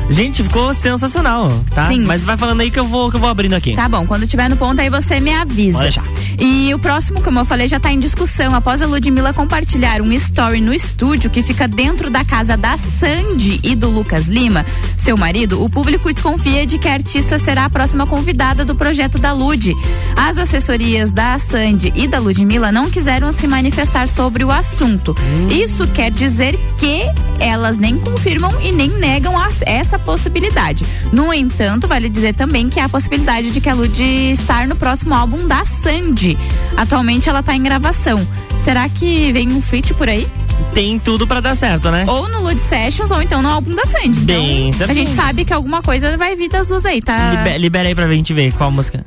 Gente, 0.09 0.43
ficou 0.43 0.73
sensacional, 0.73 1.51
tá? 1.73 1.87
Sim. 1.87 2.01
Mas 2.05 2.23
vai 2.23 2.37
falando 2.37 2.61
aí 2.61 2.69
que 2.69 2.79
eu 2.79 2.85
vou, 2.85 3.09
que 3.09 3.15
eu 3.15 3.19
vou 3.19 3.29
abrindo 3.29 3.53
aqui. 3.53 3.73
Tá 3.73 3.87
bom, 3.87 4.05
quando 4.05 4.27
tiver 4.27 4.49
no 4.49 4.57
ponto 4.57 4.79
aí 4.79 4.89
você 4.89 5.19
me 5.19 5.33
avisa. 5.33 5.79
Pode 5.79 5.83
deixar. 5.83 6.03
E 6.39 6.73
o 6.73 6.79
próximo, 6.79 7.21
como 7.21 7.39
eu 7.39 7.45
falei, 7.45 7.67
já 7.67 7.79
tá 7.79 7.91
em 7.91 7.99
discussão. 7.99 8.53
Após 8.55 8.81
a 8.81 8.85
Ludmilla 8.85 9.33
compartilhar 9.33 10.01
um 10.01 10.11
story 10.13 10.61
no 10.61 10.73
estúdio 10.73 11.29
que 11.29 11.41
fica 11.41 11.67
dentro 11.67 12.09
da 12.09 12.25
casa 12.25 12.57
da 12.57 12.75
Sandy 12.75 13.59
e 13.63 13.75
do 13.75 13.89
Lucas 13.89 14.27
Lima, 14.27 14.65
seu 14.97 15.15
marido, 15.17 15.63
o 15.63 15.69
público 15.69 16.11
desconfia 16.11 16.65
de 16.65 16.77
que 16.77 16.87
a 16.87 16.93
artista 16.93 17.37
será 17.37 17.65
a 17.65 17.69
próxima 17.69 18.05
convidada 18.05 18.65
do 18.65 18.75
projeto 18.75 19.19
da 19.19 19.31
Lud. 19.31 19.73
As 20.15 20.37
assessorias 20.37 21.11
da 21.11 21.37
Sandy 21.39 21.93
e 21.95 22.07
da 22.07 22.19
Ludmilla 22.19 22.71
não 22.71 22.89
quiseram 22.89 23.31
se 23.31 23.47
manifestar 23.47 24.07
sobre 24.07 24.43
o 24.43 24.51
assunto. 24.51 25.15
Isso 25.49 25.87
quer 25.87 26.11
dizer 26.11 26.59
que 26.77 27.03
elas 27.39 27.77
nem 27.77 27.97
confirmam 27.97 28.53
e 28.61 28.71
nem 28.71 28.89
negam 28.89 29.33
essa 29.65 29.92
possibilidade. 29.99 30.85
No 31.11 31.33
entanto, 31.33 31.87
vale 31.87 32.09
dizer 32.09 32.33
também 32.35 32.69
que 32.69 32.79
há 32.79 32.85
a 32.85 32.89
possibilidade 32.89 33.51
de 33.51 33.59
que 33.61 33.69
a 33.69 33.73
Lud 33.73 34.01
estar 34.31 34.67
no 34.67 34.75
próximo 34.75 35.13
álbum 35.13 35.47
da 35.47 35.63
Sandy. 35.65 36.37
Atualmente 36.77 37.29
ela 37.29 37.41
tá 37.43 37.55
em 37.55 37.63
gravação. 37.63 38.27
Será 38.57 38.87
que 38.89 39.31
vem 39.31 39.51
um 39.51 39.61
feat 39.61 39.93
por 39.93 40.07
aí? 40.07 40.27
Tem 40.73 40.97
tudo 40.99 41.25
pra 41.27 41.39
dar 41.39 41.55
certo, 41.57 41.89
né? 41.91 42.05
Ou 42.07 42.29
no 42.29 42.41
Lud 42.43 42.59
Sessions 42.59 43.11
ou 43.11 43.21
então 43.21 43.41
no 43.41 43.49
álbum 43.49 43.73
da 43.75 43.85
Sandy. 43.85 44.19
Bem, 44.21 44.69
então, 44.69 44.89
a 44.89 44.93
gente 44.93 45.11
sabe 45.11 45.43
que 45.45 45.53
alguma 45.53 45.81
coisa 45.81 46.15
vai 46.17 46.35
vir 46.35 46.49
das 46.49 46.67
duas 46.67 46.85
aí, 46.85 47.01
tá? 47.01 47.43
Libe- 47.43 47.57
libera 47.57 47.87
aí 47.89 47.95
pra 47.95 48.07
gente 48.07 48.33
ver 48.33 48.53
qual 48.53 48.71
música. 48.71 49.03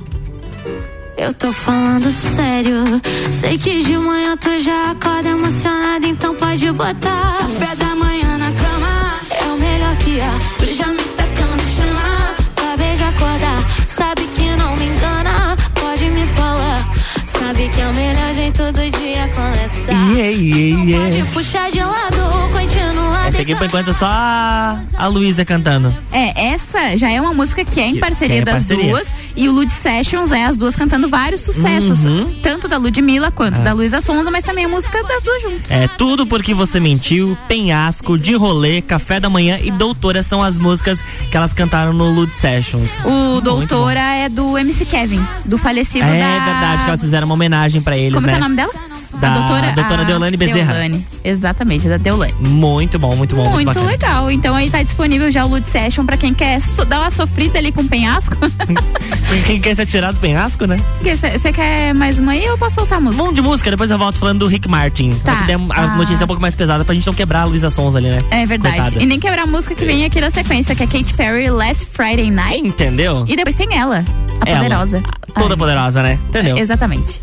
Eu 1.17 1.33
tô 1.33 1.51
falando 1.51 2.11
sério. 2.11 3.01
Sei 3.31 3.57
que 3.57 3.83
de 3.83 3.97
manhã 3.97 4.37
tu 4.37 4.59
já 4.59 4.91
acorda 4.91 5.29
emocionada, 5.29 6.05
então 6.05 6.35
pode 6.35 6.71
botar 6.73 7.37
café 7.39 7.75
da 7.75 7.95
manhã 7.95 8.37
na 8.37 8.51
cama. 8.51 8.96
Melhor 9.77 9.95
que 9.97 10.19
há. 10.19 10.33
Tu 10.57 10.65
já 10.65 10.87
me 10.87 11.03
tacando 11.15 11.63
chamar. 11.75 12.35
Pra 12.55 12.75
de 12.75 13.03
acordar. 13.03 13.61
Sabe 13.85 14.23
que 14.35 14.55
não 14.55 14.75
me 14.75 14.87
engana. 14.87 15.55
Pode 15.75 16.09
me 16.09 16.25
falar. 16.25 16.83
Sabe 17.27 17.69
que 17.69 17.79
é 17.79 17.87
o 17.87 17.93
melhor 17.93 18.33
jeito 18.47 18.71
do 18.71 18.97
dia 18.99 19.27
começar. 19.35 19.91
Yeah, 20.13 20.29
yeah, 20.31 20.83
yeah. 20.83 21.17
Pode 21.17 21.33
puxar 21.33 21.69
de 21.69 21.79
lado, 21.79 22.17
continua 22.53 23.27
Essa 23.27 23.41
aqui 23.41 23.55
por 23.55 23.65
enquanto 23.65 23.89
é 23.89 23.93
só 23.93 24.05
a, 24.07 25.07
Luísa 25.07 25.43
cantando. 25.43 25.93
É, 26.13 26.47
essa 26.53 26.97
já 26.97 27.11
é 27.11 27.19
uma 27.19 27.33
música 27.33 27.65
que 27.65 27.79
é 27.79 27.87
em 27.87 27.97
parceria 27.99 28.39
é 28.39 28.41
das 28.41 28.55
parceria. 28.65 28.91
duas. 28.91 29.13
E 29.35 29.49
o 29.49 29.51
Lud 29.51 29.71
Sessions 29.71 30.31
é 30.31 30.45
as 30.45 30.55
duas 30.57 30.75
cantando 30.75 31.07
vários 31.09 31.41
sucessos. 31.41 32.05
Uhum. 32.05 32.35
Tanto 32.41 32.67
da 32.67 32.77
Ludmilla 32.77 33.31
quanto 33.31 33.59
É. 33.59 33.63
da 33.63 33.73
Luísa 33.73 33.99
Sonza, 34.01 34.31
mas 34.31 34.43
também 34.43 34.65
a 34.65 34.69
música 34.69 35.03
das 35.03 35.21
duas 35.23 35.41
juntas. 35.41 35.69
É 35.69 35.87
tudo 35.87 36.25
porque 36.25 36.53
você 36.53 36.79
mentiu, 36.79 37.37
penhasco, 37.47 38.17
de 38.17 38.33
rolê, 38.35 38.81
café 38.81 39.19
da 39.19 39.29
manhã 39.29 39.59
e 39.61 39.71
doutora 39.71 40.23
são 40.23 40.41
as 40.41 40.55
músicas 40.55 40.99
que 41.29 41.35
elas 41.37 41.53
cantaram 41.53 41.91
no 41.93 42.09
Lud 42.11 42.31
Sessions. 42.33 42.89
O 43.05 43.41
Doutora 43.41 43.99
é 44.15 44.29
do 44.29 44.57
MC 44.57 44.85
Kevin, 44.85 45.21
do 45.45 45.57
falecido 45.57 46.05
É 46.07 46.19
da. 46.39 46.45
verdade 46.45 46.83
que 46.83 46.89
elas 46.89 47.01
fizeram 47.01 47.25
uma 47.27 47.33
homenagem 47.35 47.81
pra 47.81 47.97
eles, 47.97 48.13
Como 48.13 48.25
né? 48.25 48.36
É 48.37 48.39
o 48.39 48.43
nome 48.43 48.55
dela? 48.55 48.73
Da 49.19 49.29
doutora 49.73 50.01
a 50.01 50.03
Deolane 50.03 50.37
Bezerra. 50.37 50.73
Deolane. 50.73 51.07
Exatamente, 51.23 51.87
da 51.89 51.97
Deolane. 51.97 52.35
Muito 52.39 52.99
bom, 52.99 53.15
muito 53.15 53.35
bom. 53.35 53.49
Muito 53.49 53.65
bacana. 53.65 53.87
legal. 53.89 54.29
Então 54.29 54.53
aí 54.53 54.69
tá 54.69 54.83
disponível 54.83 55.31
já 55.31 55.43
o 55.43 55.47
Lud 55.47 55.67
Session 55.67 56.05
pra 56.05 56.15
quem 56.17 56.35
quer 56.35 56.61
so- 56.61 56.85
dar 56.85 56.99
uma 56.99 57.09
sofrida 57.09 57.57
ali 57.57 57.71
com 57.71 57.81
o 57.81 57.87
penhasco. 57.87 58.35
Quem 59.45 59.59
quer 59.59 59.75
ser 59.75 59.85
tirado 59.85 60.15
do 60.15 60.21
penhasco, 60.21 60.65
né? 60.65 60.77
Você 61.33 61.51
quer 61.51 61.93
mais 61.93 62.17
uma 62.17 62.31
aí 62.33 62.43
ou 62.45 62.51
eu 62.51 62.57
posso 62.57 62.75
soltar 62.75 62.97
a 62.97 63.01
música? 63.01 63.21
Vamos 63.21 63.35
de 63.35 63.41
música, 63.41 63.69
depois 63.69 63.91
eu 63.91 63.97
volto 63.97 64.17
falando 64.17 64.39
do 64.39 64.47
Rick 64.47 64.67
Martin. 64.69 65.11
Tá. 65.23 65.35
Que 65.37 65.47
der 65.47 65.55
a 65.71 65.81
Ah. 65.83 65.87
notícia 65.97 66.21
é 66.21 66.25
um 66.25 66.27
pouco 66.27 66.41
mais 66.41 66.55
pesada 66.55 66.85
pra 66.85 66.93
gente 66.95 67.05
não 67.05 67.13
quebrar 67.13 67.41
a 67.41 67.45
Luísa 67.45 67.69
Sons 67.69 67.95
ali, 67.95 68.09
né? 68.09 68.21
É 68.31 68.45
verdade. 68.45 68.77
Coitada. 68.77 69.03
E 69.03 69.05
nem 69.05 69.19
quebrar 69.19 69.43
a 69.43 69.45
música 69.45 69.75
que 69.75 69.83
vem 69.83 70.05
aqui 70.05 70.21
na 70.21 70.29
sequência, 70.29 70.73
que 70.75 70.83
é 70.83 70.87
Katy 70.87 71.13
Perry 71.13 71.49
Last 71.49 71.87
Friday 71.87 72.31
Night. 72.31 72.65
Entendeu? 72.67 73.25
E 73.27 73.35
depois 73.35 73.55
tem 73.55 73.67
ela, 73.77 74.03
a 74.45 74.49
Ela. 74.49 74.59
poderosa. 74.63 75.03
Toda 75.37 75.57
poderosa, 75.57 76.01
né? 76.03 76.17
Entendeu? 76.29 76.57
Exatamente. 76.57 77.21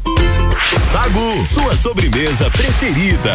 Sagu, 0.92 1.46
sua 1.46 1.76
sobremesa 1.76 2.50
preferida. 2.50 3.34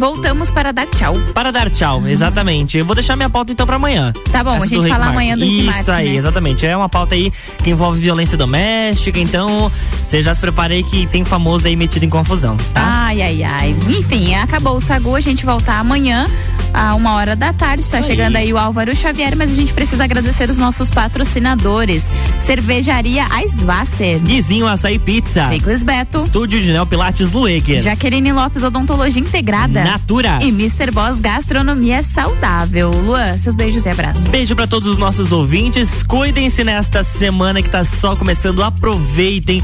Voltamos 0.00 0.50
para 0.50 0.72
dar 0.72 0.86
tchau. 0.86 1.14
Para 1.34 1.50
dar 1.50 1.68
tchau, 1.70 2.08
exatamente. 2.08 2.78
Eu 2.78 2.86
vou 2.86 2.94
deixar 2.94 3.16
minha 3.16 3.28
pauta 3.28 3.52
então 3.52 3.66
pra 3.66 3.76
amanhã. 3.76 4.14
Tá 4.32 4.42
bom, 4.42 4.62
a 4.62 4.66
gente 4.66 4.88
fala 4.88 5.04
Martin. 5.04 5.12
amanhã 5.12 5.36
do 5.36 5.44
Isso 5.44 5.92
aí, 5.92 6.12
né? 6.12 6.16
exatamente. 6.16 6.64
É 6.64 6.74
uma 6.74 6.88
pauta 6.88 7.14
aí 7.14 7.30
que 7.62 7.68
envolve 7.68 8.00
violência 8.00 8.38
doméstica, 8.38 9.20
então 9.20 9.70
você 10.08 10.22
já 10.22 10.34
se 10.34 10.40
prepare 10.40 10.72
aí 10.72 10.82
que 10.82 11.06
tem 11.06 11.22
famoso 11.22 11.66
aí 11.66 11.76
metido 11.76 12.02
em 12.06 12.08
confusão, 12.08 12.56
tá? 12.72 12.80
Ai, 12.82 13.20
ai, 13.20 13.42
ai. 13.42 13.76
Enfim, 13.90 14.34
acabou 14.36 14.74
o 14.74 14.80
Sagu, 14.80 15.14
a 15.16 15.20
gente 15.20 15.44
voltar 15.44 15.78
amanhã, 15.78 16.26
a 16.72 16.94
uma 16.94 17.12
hora 17.16 17.36
da 17.36 17.52
tarde. 17.52 17.84
Tá 17.84 18.00
chegando 18.00 18.36
aí 18.36 18.50
o 18.54 18.56
Álvaro 18.56 18.96
Xavier, 18.96 19.36
mas 19.36 19.52
a 19.52 19.54
gente 19.54 19.74
precisa 19.74 20.04
agradecer 20.04 20.48
os 20.48 20.56
nossos 20.56 20.90
patrocinadores. 20.90 22.04
Cervejaria 22.50 23.24
Eisvasser. 23.40 24.18
Guizinho 24.18 24.66
Açaí 24.66 24.98
Pizza. 24.98 25.46
Ciclis 25.50 25.84
Beto. 25.84 26.24
Estúdio 26.24 26.60
de 26.60 26.72
Neo 26.72 26.84
Pilates 26.84 27.30
Lueger. 27.30 27.80
Jaqueline 27.80 28.32
Lopes 28.32 28.64
Odontologia 28.64 29.22
Integrada. 29.22 29.84
Natura. 29.84 30.40
E 30.42 30.48
Mr. 30.48 30.90
Boss 30.90 31.20
Gastronomia 31.20 32.02
Saudável. 32.02 32.90
Luan, 32.90 33.38
seus 33.38 33.54
beijos 33.54 33.86
e 33.86 33.88
abraços. 33.88 34.26
Beijo 34.26 34.56
pra 34.56 34.66
todos 34.66 34.90
os 34.90 34.98
nossos 34.98 35.30
ouvintes. 35.30 36.02
Cuidem-se 36.02 36.64
nesta 36.64 37.04
semana 37.04 37.62
que 37.62 37.70
tá 37.70 37.84
só 37.84 38.16
começando. 38.16 38.64
Aproveitem. 38.64 39.62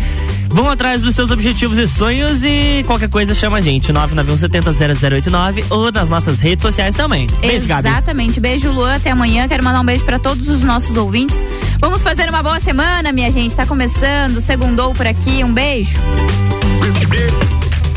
Vão 0.49 0.71
atrás 0.71 1.03
dos 1.03 1.17
seus 1.17 1.33
objetivos 1.33 1.77
e 1.79 1.89
sonhos 1.89 2.45
e 2.45 2.85
qualquer 2.87 3.09
coisa 3.09 3.35
chama 3.35 3.59
a 3.59 3.61
gente. 3.61 3.93
991700089 3.93 5.65
ou 5.71 5.91
nas 5.91 6.09
nossas 6.09 6.41
redes 6.41 6.63
sociais 6.63 6.95
também. 6.95 7.27
Beijo, 7.41 7.67
Gabi. 7.67 7.89
Exatamente. 7.89 8.39
Beijo, 8.39 8.71
Luan. 8.71 8.95
Até 8.95 9.11
amanhã. 9.11 9.49
Quero 9.49 9.65
mandar 9.65 9.81
um 9.81 9.85
beijo 9.85 10.05
pra 10.05 10.21
todos 10.21 10.49
os 10.49 10.63
nossos 10.63 10.97
ouvintes. 10.97 11.45
Vamos 11.79 12.03
fazer 12.03 12.29
uma 12.31 12.43
boa 12.43 12.59
semana, 12.59 12.76
minha 13.17 13.33
gente. 13.33 13.57
Tá 13.57 13.67
começando. 13.67 14.41
Segundou 14.41 14.95
por 14.95 15.07
aqui. 15.07 15.43
Um 15.43 15.53
beijo. 15.53 15.99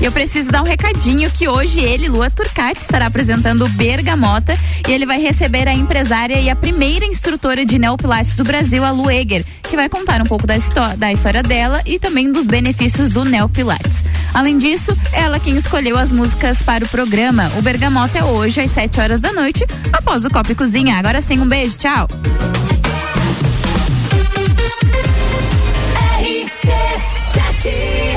Eu 0.02 0.14
preciso 0.14 0.50
dar 0.50 0.62
um 0.62 0.66
recadinho 0.66 1.30
que 1.30 1.50
hoje 1.50 1.82
ele, 1.82 2.08
Lua 2.08 2.32
Turcati, 2.32 2.80
estará 2.80 3.08
apresentando 3.08 3.66
o 3.66 3.70
Bergamota 3.70 4.58
e 4.88 4.94
ele 4.94 5.06
vai 5.06 5.20
receber 5.20 5.68
a 5.68 5.74
empresária 5.74 6.40
e 6.40 6.50
a 6.50 6.56
primeira 6.56 7.06
instrutora 7.06 7.66
de 7.66 7.78
neopilates 7.78 8.34
do 8.34 8.46
Brasil, 8.46 8.86
a 8.86 8.92
Lu 8.92 9.12
Eger, 9.12 9.46
que 9.64 9.76
vai 9.76 9.90
contar 9.90 10.22
um 10.22 10.26
pouco 10.26 10.48
da, 10.48 10.56
da 10.96 11.12
história 11.12 11.44
dela 11.44 11.82
e 11.86 12.00
também 12.00 12.32
dos 12.32 12.48
benefícios 12.48 13.12
do 13.12 13.26
neopilates. 13.26 14.06
Além 14.34 14.58
disso, 14.58 14.98
ela 15.12 15.38
quem 15.38 15.58
escolheu 15.58 15.98
as 15.98 16.14
músicas 16.14 16.64
para 16.64 16.86
o 16.86 16.88
programa. 16.88 17.52
O 17.58 17.62
Bergamota 17.62 18.20
é 18.20 18.24
hoje 18.24 18.62
às 18.62 18.72
7 18.72 19.02
horas 19.02 19.20
da 19.20 19.34
noite, 19.34 19.66
após 19.92 20.24
o 20.24 20.30
Copa 20.30 20.54
e 20.54 20.56
Cozinha. 20.56 20.96
Agora 20.96 21.22
sim, 21.22 21.42
um 21.42 21.48
beijo, 21.48 21.78
tchau. 21.78 22.08
RC7 27.70 28.09